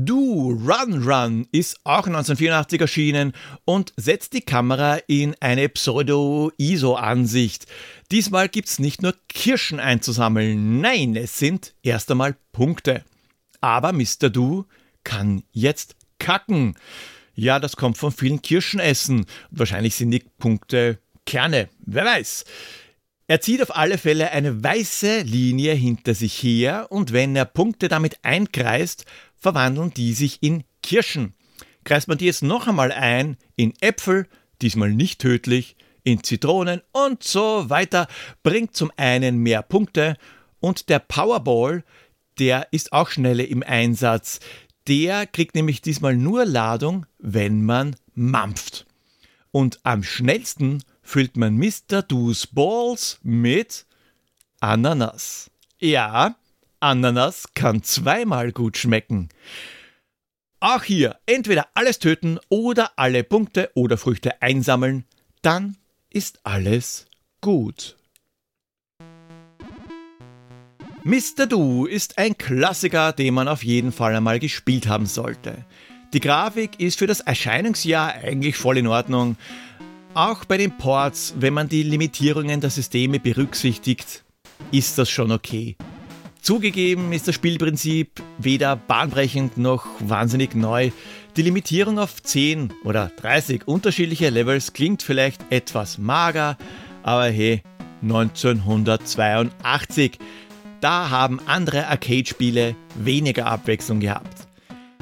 Do 0.00 0.50
Run 0.50 1.02
Run 1.02 1.48
ist 1.50 1.80
auch 1.82 2.06
1984 2.06 2.80
erschienen 2.80 3.32
und 3.64 3.92
setzt 3.96 4.32
die 4.32 4.42
Kamera 4.42 4.98
in 5.08 5.34
eine 5.40 5.68
Pseudo-ISO-Ansicht. 5.68 7.66
Diesmal 8.12 8.48
gibt's 8.48 8.78
nicht 8.78 9.02
nur 9.02 9.16
Kirschen 9.28 9.80
einzusammeln, 9.80 10.80
nein, 10.80 11.16
es 11.16 11.40
sind 11.40 11.74
erst 11.82 12.12
einmal 12.12 12.36
Punkte. 12.52 13.02
Aber 13.60 13.92
Mr. 13.92 14.30
Do 14.30 14.66
kann 15.02 15.42
jetzt 15.50 15.96
kacken. 16.20 16.76
Ja, 17.34 17.58
das 17.58 17.74
kommt 17.74 17.98
von 17.98 18.12
vielen 18.12 18.40
Kirschenessen. 18.40 19.26
Wahrscheinlich 19.50 19.96
sind 19.96 20.12
die 20.12 20.22
Punkte 20.38 21.00
Kerne, 21.26 21.70
wer 21.80 22.04
weiß. 22.04 22.44
Er 23.30 23.42
zieht 23.42 23.60
auf 23.60 23.76
alle 23.76 23.98
Fälle 23.98 24.30
eine 24.30 24.64
weiße 24.64 25.20
Linie 25.20 25.74
hinter 25.74 26.14
sich 26.14 26.42
her 26.42 26.86
und 26.88 27.12
wenn 27.12 27.36
er 27.36 27.44
Punkte 27.44 27.88
damit 27.88 28.18
einkreist, 28.22 29.04
verwandeln 29.38 29.92
die 29.94 30.12
sich 30.12 30.42
in 30.42 30.64
Kirschen. 30.82 31.34
Kreist 31.84 32.08
man 32.08 32.18
die 32.18 32.26
jetzt 32.26 32.42
noch 32.42 32.66
einmal 32.66 32.92
ein 32.92 33.36
in 33.56 33.72
Äpfel, 33.80 34.26
diesmal 34.60 34.92
nicht 34.92 35.20
tödlich, 35.20 35.76
in 36.04 36.22
Zitronen 36.22 36.82
und 36.92 37.22
so 37.22 37.68
weiter, 37.70 38.08
bringt 38.42 38.74
zum 38.74 38.90
einen 38.96 39.38
mehr 39.38 39.62
Punkte 39.62 40.16
und 40.60 40.88
der 40.88 40.98
Powerball, 40.98 41.84
der 42.38 42.68
ist 42.72 42.92
auch 42.92 43.10
schneller 43.10 43.46
im 43.46 43.62
Einsatz. 43.62 44.40
Der 44.86 45.26
kriegt 45.26 45.54
nämlich 45.54 45.82
diesmal 45.82 46.16
nur 46.16 46.44
Ladung, 46.44 47.06
wenn 47.18 47.64
man 47.64 47.96
mampft. 48.14 48.86
Und 49.50 49.80
am 49.82 50.02
schnellsten 50.02 50.82
füllt 51.02 51.36
man 51.36 51.56
Mr. 51.56 52.02
Do's 52.02 52.46
Balls 52.46 53.18
mit 53.22 53.86
Ananas. 54.60 55.50
Ja, 55.78 56.36
Ananas 56.80 57.48
kann 57.54 57.82
zweimal 57.82 58.52
gut 58.52 58.76
schmecken. 58.76 59.28
Auch 60.60 60.82
hier 60.82 61.18
entweder 61.26 61.68
alles 61.74 61.98
töten 61.98 62.38
oder 62.48 62.92
alle 62.96 63.24
Punkte 63.24 63.70
oder 63.74 63.96
Früchte 63.96 64.42
einsammeln, 64.42 65.04
dann 65.42 65.76
ist 66.10 66.40
alles 66.44 67.06
gut. 67.40 67.96
Mr. 71.04 71.46
Do 71.48 71.86
ist 71.86 72.18
ein 72.18 72.36
Klassiker, 72.36 73.12
den 73.12 73.34
man 73.34 73.48
auf 73.48 73.64
jeden 73.64 73.92
Fall 73.92 74.14
einmal 74.14 74.38
gespielt 74.40 74.88
haben 74.88 75.06
sollte. 75.06 75.64
Die 76.12 76.20
Grafik 76.20 76.80
ist 76.80 76.98
für 76.98 77.06
das 77.06 77.20
Erscheinungsjahr 77.20 78.14
eigentlich 78.14 78.56
voll 78.56 78.78
in 78.78 78.86
Ordnung. 78.86 79.36
Auch 80.14 80.44
bei 80.44 80.56
den 80.56 80.76
Ports, 80.76 81.34
wenn 81.38 81.54
man 81.54 81.68
die 81.68 81.82
Limitierungen 81.82 82.60
der 82.60 82.70
Systeme 82.70 83.20
berücksichtigt, 83.20 84.24
ist 84.72 84.98
das 84.98 85.08
schon 85.08 85.30
okay. 85.32 85.76
Zugegeben 86.40 87.12
ist 87.12 87.28
das 87.28 87.34
Spielprinzip 87.34 88.22
weder 88.38 88.76
bahnbrechend 88.76 89.58
noch 89.58 89.86
wahnsinnig 89.98 90.54
neu. 90.54 90.90
Die 91.36 91.42
Limitierung 91.42 91.98
auf 91.98 92.22
10 92.22 92.72
oder 92.84 93.10
30 93.16 93.66
unterschiedliche 93.66 94.30
Levels 94.30 94.72
klingt 94.72 95.02
vielleicht 95.02 95.42
etwas 95.50 95.98
mager, 95.98 96.56
aber 97.02 97.26
hey, 97.26 97.62
1982. 98.02 100.18
Da 100.80 101.10
haben 101.10 101.40
andere 101.46 101.88
Arcade-Spiele 101.88 102.76
weniger 102.94 103.46
Abwechslung 103.46 104.00
gehabt. 104.00 104.46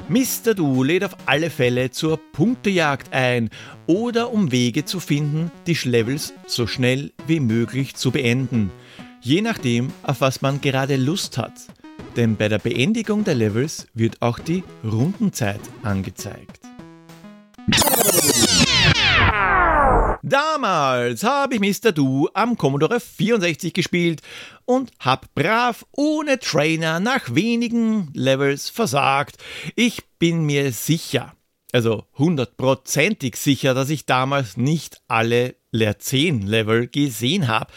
Mr. 0.09 0.53
Du 0.55 0.83
lädt 0.83 1.03
auf 1.03 1.15
alle 1.25 1.49
Fälle 1.49 1.91
zur 1.91 2.17
Punktejagd 2.31 3.13
ein 3.13 3.49
oder 3.85 4.31
um 4.31 4.51
Wege 4.51 4.85
zu 4.85 4.99
finden, 4.99 5.51
die 5.67 5.77
Levels 5.83 6.33
so 6.47 6.65
schnell 6.65 7.11
wie 7.27 7.39
möglich 7.39 7.95
zu 7.95 8.11
beenden 8.11 8.71
je 9.27 9.41
nachdem, 9.41 9.91
auf 10.03 10.21
was 10.21 10.41
man 10.41 10.61
gerade 10.61 10.95
Lust 10.95 11.37
hat. 11.37 11.51
Denn 12.15 12.37
bei 12.37 12.47
der 12.47 12.59
Beendigung 12.59 13.25
der 13.25 13.35
Levels 13.35 13.87
wird 13.93 14.21
auch 14.21 14.39
die 14.39 14.63
Rundenzeit 14.85 15.59
angezeigt. 15.83 16.61
Damals 20.23 21.23
habe 21.23 21.55
ich 21.55 21.59
Mr. 21.59 21.91
Do 21.91 22.29
am 22.33 22.57
Commodore 22.57 23.01
64 23.01 23.73
gespielt 23.73 24.21
und 24.65 24.91
hab 24.99 25.33
brav 25.35 25.85
ohne 25.91 26.39
Trainer 26.39 27.01
nach 27.01 27.35
wenigen 27.35 28.09
Levels 28.13 28.69
versagt. 28.69 29.37
Ich 29.75 30.03
bin 30.19 30.45
mir 30.45 30.71
sicher, 30.71 31.33
also 31.73 32.05
hundertprozentig 32.17 33.35
sicher, 33.35 33.73
dass 33.73 33.89
ich 33.89 34.05
damals 34.05 34.55
nicht 34.55 35.01
alle 35.09 35.55
Leer 35.71 35.99
10 35.99 36.47
Level 36.47 36.87
gesehen 36.87 37.49
habe. 37.49 37.71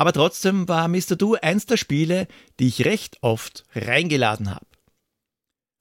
Aber 0.00 0.14
trotzdem 0.14 0.66
war 0.66 0.88
Mr. 0.88 1.14
Do 1.14 1.34
eins 1.34 1.66
der 1.66 1.76
Spiele, 1.76 2.26
die 2.58 2.68
ich 2.68 2.86
recht 2.86 3.18
oft 3.20 3.64
reingeladen 3.74 4.48
habe. 4.48 4.64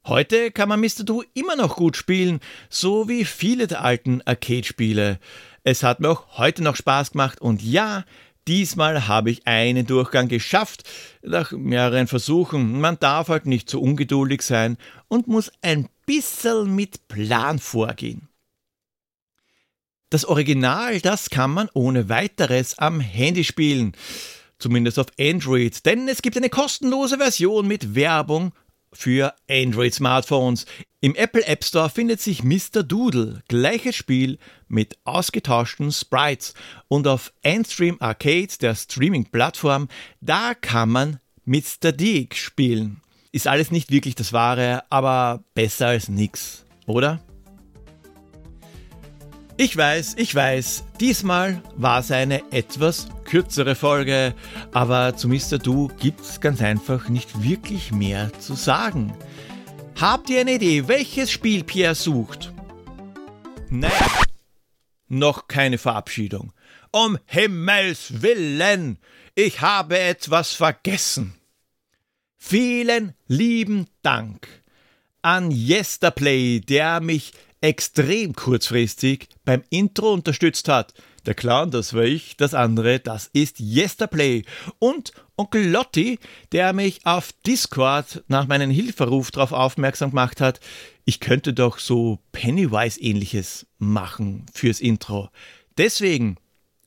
Heute 0.06 0.52
kann 0.52 0.68
man 0.68 0.82
Mr. 0.82 1.06
Do 1.06 1.24
immer 1.34 1.56
noch 1.56 1.78
gut 1.78 1.96
spielen, 1.96 2.42
so 2.70 3.08
wie 3.08 3.24
viele 3.24 3.66
der 3.66 3.82
alten 3.82 4.22
Arcade-Spiele. 4.26 5.20
Es 5.64 5.84
hat 5.84 6.02
mir 6.02 6.10
auch 6.10 6.38
heute 6.38 6.64
noch 6.64 6.76
Spaß 6.76 7.12
gemacht 7.12 7.40
und 7.40 7.64
ja, 7.64 8.04
diesmal 8.46 9.08
habe 9.08 9.32
ich 9.32 9.48
einen 9.48 9.88
Durchgang 9.88 10.28
geschafft, 10.28 10.84
nach 11.22 11.54
mehreren 11.54 12.08
Versuchen. 12.08 12.82
Man 12.82 13.00
darf 13.00 13.30
halt 13.30 13.46
nicht 13.46 13.70
zu 13.70 13.82
ungeduldig 13.82 14.42
sein 14.42 14.76
und 15.08 15.28
muss 15.28 15.50
ein 15.62 15.88
bisschen 16.06 16.76
mit 16.76 17.08
Plan 17.08 17.58
vorgehen. 17.58 18.29
Das 20.10 20.26
Original, 20.26 21.00
das 21.02 21.30
kann 21.30 21.52
man 21.52 21.70
ohne 21.74 22.10
weiteres 22.10 22.80
am 22.80 23.00
Handy 23.00 23.44
spielen. 23.44 23.94
Zumindest 24.58 24.98
auf 24.98 25.08
Android, 25.20 25.86
denn 25.86 26.08
es 26.08 26.24
gibt 26.24 26.36
eine 26.36 26.50
kostenlose 26.50 27.18
Version 27.18 27.68
mit 27.68 27.94
Werbung 27.94 28.52
für 28.92 29.36
Android-Smartphones. 29.48 30.66
Im 31.00 31.16
Apple 31.16 31.46
App 31.46 31.64
Store 31.64 31.92
findet 31.92 32.22
sich 32.22 32.44
Mr. 32.44 32.82
Doodle, 32.82 33.44
gleiches 33.48 33.96
Spiel 33.96 34.40
mit 34.68 34.98
ausgetauschten 35.04 35.92
Sprites. 35.92 36.56
Und 36.88 37.08
auf 37.08 37.32
Endstream 37.44 37.98
Arcade, 38.00 38.50
der 38.60 38.74
Streaming-Plattform, 38.74 39.90
da 40.22 40.56
kann 40.56 40.90
man 40.90 41.20
Mr. 41.46 41.92
Dig 41.92 42.36
spielen. 42.36 43.02
Ist 43.32 43.48
alles 43.48 43.70
nicht 43.70 43.92
wirklich 43.92 44.16
das 44.16 44.34
Wahre, 44.34 44.84
aber 44.90 45.44
besser 45.54 45.88
als 45.88 46.10
nix, 46.10 46.66
oder? 46.88 47.22
Ich 49.62 49.76
weiß, 49.76 50.14
ich 50.16 50.34
weiß, 50.34 50.86
diesmal 51.02 51.62
war 51.76 52.00
es 52.00 52.12
eine 52.12 52.50
etwas 52.54 53.10
kürzere 53.26 53.76
Folge, 53.76 54.34
aber 54.72 55.18
zu 55.18 55.28
Mr. 55.28 55.58
Do 55.58 55.92
gibt's 56.00 56.40
ganz 56.40 56.62
einfach 56.62 57.10
nicht 57.10 57.44
wirklich 57.44 57.92
mehr 57.92 58.32
zu 58.40 58.54
sagen. 58.54 59.14
Habt 60.00 60.30
ihr 60.30 60.40
eine 60.40 60.54
Idee, 60.54 60.88
welches 60.88 61.30
Spiel 61.30 61.66
Pierre 61.66 61.94
sucht? 61.94 62.54
Nein, 63.70 63.92
noch 65.10 65.50
keine 65.50 65.78
Verabschiedung. 65.78 66.54
Um 66.92 67.18
Himmels 67.26 68.22
willen, 68.22 68.98
ich 69.36 69.60
habe 69.60 70.00
etwas 70.00 70.54
vergessen. 70.54 71.36
Vielen 72.38 73.14
lieben 73.28 73.88
Dank 74.04 74.48
an 75.22 75.52
Yesterplay, 75.52 76.62
der 76.62 77.02
mich 77.02 77.34
extrem 77.62 78.34
kurzfristig 78.34 79.28
beim 79.46 79.64
Intro 79.70 80.14
unterstützt 80.14 80.68
hat. 80.68 80.94
Der 81.26 81.34
Clown, 81.34 81.72
das 81.72 81.94
war 81.94 82.04
ich, 82.04 82.38
das 82.38 82.54
andere, 82.54 83.00
das 83.00 83.30
ist 83.34 83.60
Yesterplay. 83.60 84.44
Und 84.80 85.12
Onkel 85.36 85.70
Lotti, 85.70 86.20
der 86.52 86.74
mich 86.74 87.06
auf 87.06 87.32
Discord 87.46 88.24
nach 88.28 88.48
meinem 88.48 88.72
Hilferuf 88.72 89.32
darauf 89.32 89.52
aufmerksam 89.52 90.12
gemacht 90.12 90.42
hat, 90.42 90.60
ich 91.06 91.20
könnte 91.20 91.54
doch 91.54 91.80
so 91.80 92.20
Pennywise-ähnliches 92.32 93.66
machen 93.78 94.46
fürs 94.54 94.80
Intro. 94.80 95.30
Deswegen, 95.78 96.38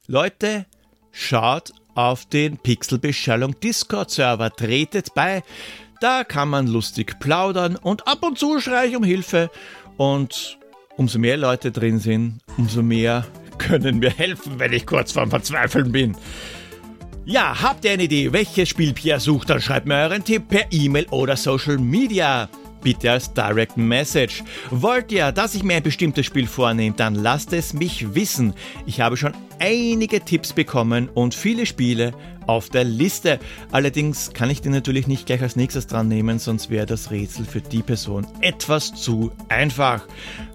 Leute, 0.07 0.67
schaut 1.11 1.73
auf 1.95 2.27
den 2.27 2.57
Pixelbeschallung 2.59 3.59
Discord-Server, 3.61 4.51
tretet 4.51 5.15
bei. 5.15 5.43
Da 6.01 6.25
kann 6.25 6.49
man 6.49 6.67
lustig 6.67 7.21
plaudern 7.21 7.77
und 7.77 8.09
ab 8.09 8.23
und 8.23 8.39
zu 8.39 8.61
schreie 8.61 8.89
ich 8.89 8.97
um 8.97 9.05
Hilfe. 9.05 9.51
Und 9.97 10.59
umso 10.97 11.19
mehr 11.19 11.37
Leute 11.37 11.71
drin 11.71 11.99
sind, 11.99 12.41
umso 12.57 12.83
mehr 12.83 13.27
können 13.59 13.99
mir 13.99 14.11
helfen, 14.11 14.59
wenn 14.59 14.73
ich 14.73 14.87
kurz 14.87 15.13
vorm 15.13 15.31
Verzweifeln 15.31 15.93
bin. 15.93 16.17
Ja, 17.25 17.63
habt 17.63 17.85
ihr 17.85 17.93
eine 17.93 18.05
Idee, 18.05 18.33
welches 18.33 18.69
Spiel 18.69 18.93
Pierre 18.93 19.21
sucht, 19.21 19.51
dann 19.51 19.61
schreibt 19.61 19.87
mir 19.87 19.95
euren 19.95 20.25
Tipp 20.25 20.49
per 20.49 20.67
E-Mail 20.73 21.07
oder 21.11 21.37
Social 21.37 21.79
Media. 21.79 22.49
bitte 22.83 23.13
als 23.13 23.33
Direct 23.33 23.77
Message. 23.77 24.43
Wollt 24.71 25.13
ihr, 25.13 25.33
dass 25.33 25.55
ich 25.55 25.63
mir 25.63 25.77
ein 25.77 25.83
bestimmtes 25.83 26.27
Spiel 26.27 26.47
vornehme, 26.47 26.95
dann 26.97 27.15
lasst 27.15 27.53
es 27.53 27.73
mich 27.73 28.15
wissen. 28.15 28.55
Ich 28.87 29.01
habe 29.01 29.17
schon 29.17 29.33
einige 29.63 30.21
Tipps 30.21 30.53
bekommen 30.53 31.09
und 31.09 31.37
viele 31.37 31.67
Spiele 31.67 32.13
auf 32.49 32.69
der 32.69 32.83
Liste. 32.83 33.39
Allerdings 33.71 34.33
kann 34.33 34.51
ich 34.51 34.61
die 34.61 34.71
natürlich 34.71 35.07
nicht 35.07 35.27
gleich 35.27 35.41
als 35.41 35.55
nächstes 35.55 35.87
dran 35.87 36.09
nehmen, 36.09 36.41
sonst 36.41 36.69
wäre 36.69 36.85
das 36.85 37.13
Rätsel 37.13 37.45
für 37.45 37.61
die 37.61 37.83
Person 37.83 38.27
etwas 38.41 38.93
zu 38.93 39.31
einfach. 39.49 40.03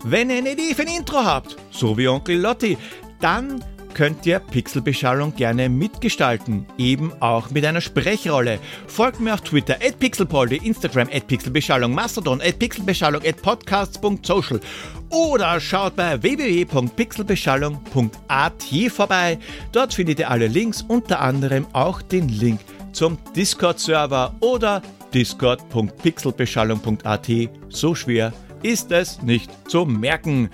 Wenn 0.04 0.30
ihr 0.30 0.39
eine 0.39 0.52
Idee 0.52 0.76
für 0.76 0.82
ein 0.82 0.89
Intro 0.89 1.24
habt, 1.24 1.56
so 1.72 1.98
wie 1.98 2.10
Onkel 2.10 2.38
Lotti, 2.38 2.78
dann 3.22 3.63
könnt 3.93 4.26
ihr 4.26 4.39
Pixelbeschallung 4.39 5.36
gerne 5.36 5.69
mitgestalten, 5.69 6.65
eben 6.78 7.12
auch 7.19 7.52
mit 7.52 7.65
einer 7.65 7.82
Sprechrolle. 7.82 8.60
Folgt 8.88 9.19
mir 9.19 9.34
auf 9.34 9.41
Twitter 9.41 9.76
at 9.76 10.00
pixelpoldi, 10.00 10.56
Instagram 10.58 11.10
at 11.13 11.28
pixelbeschallung, 11.28 11.93
Mastodon 11.93 12.41
at 12.41 12.58
pixelbeschallung 12.60 13.21
at 13.26 13.41
podcasts.social 13.41 14.62
oder 15.10 15.60
schaut 15.60 15.95
bei 15.95 16.21
www.pixelbeschallung.at 16.21 18.63
vorbei. 18.91 19.39
Dort 19.71 19.93
findet 19.93 20.19
ihr 20.19 20.30
alle 20.30 20.47
Links, 20.47 20.82
unter 20.82 21.21
anderem 21.21 21.65
auch 21.73 22.02
den 22.02 22.30
Link 22.30 22.60
zum 22.91 23.17
Discord-Server 23.36 24.36
oder 24.39 24.82
discord.pixelbeschallung.at. 25.13 27.28
So 27.69 27.93
schwer 27.95 28.34
ist 28.63 28.91
es 28.91 29.21
nicht 29.21 29.52
zu 29.69 29.86
merken. 29.86 30.50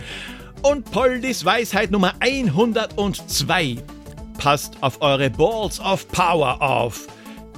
Und 0.64 0.90
Poldis 0.92 1.44
Weisheit 1.44 1.92
Nummer 1.92 2.14
102. 2.22 3.84
Passt 4.38 4.82
auf 4.82 5.02
eure 5.02 5.30
Balls 5.30 5.80
of 5.82 6.08
Power 6.08 6.62
auf. 6.62 7.08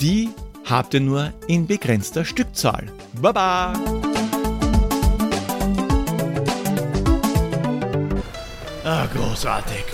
Die 0.02 0.30
habt 0.66 0.96
ihr 0.96 1.02
nur 1.02 1.32
in 1.48 1.68
begrenzter 1.68 2.26
Stückzahl. 2.26 2.92
Baba! 3.22 3.74
Ah, 8.84 9.06
großartig. 9.14 9.86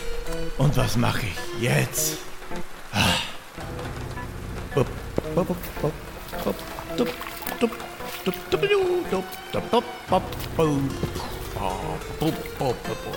Und 0.57 0.77
was 0.77 0.95
mache 0.95 1.21
ich 1.25 1.61
jetzt? 1.61 2.17
Ah. 2.93 3.21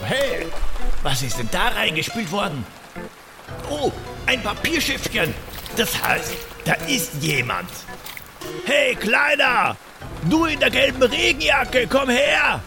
Hey, 0.04 0.46
was 1.02 1.22
ist 1.22 1.38
denn 1.38 1.48
da 1.50 1.68
reingespült 1.68 2.30
worden? 2.30 2.64
Oh, 3.70 3.90
ein 4.26 4.42
Papierschiffchen. 4.42 5.34
Das 5.76 6.02
heißt, 6.02 6.34
da 6.64 6.74
ist 6.86 7.22
jemand. 7.22 7.68
Hey, 8.64 8.94
Kleiner! 8.94 9.76
Du 10.28 10.44
in 10.44 10.60
der 10.60 10.70
gelben 10.70 11.02
Regenjacke, 11.02 11.86
komm 11.86 12.08
her! 12.08 12.62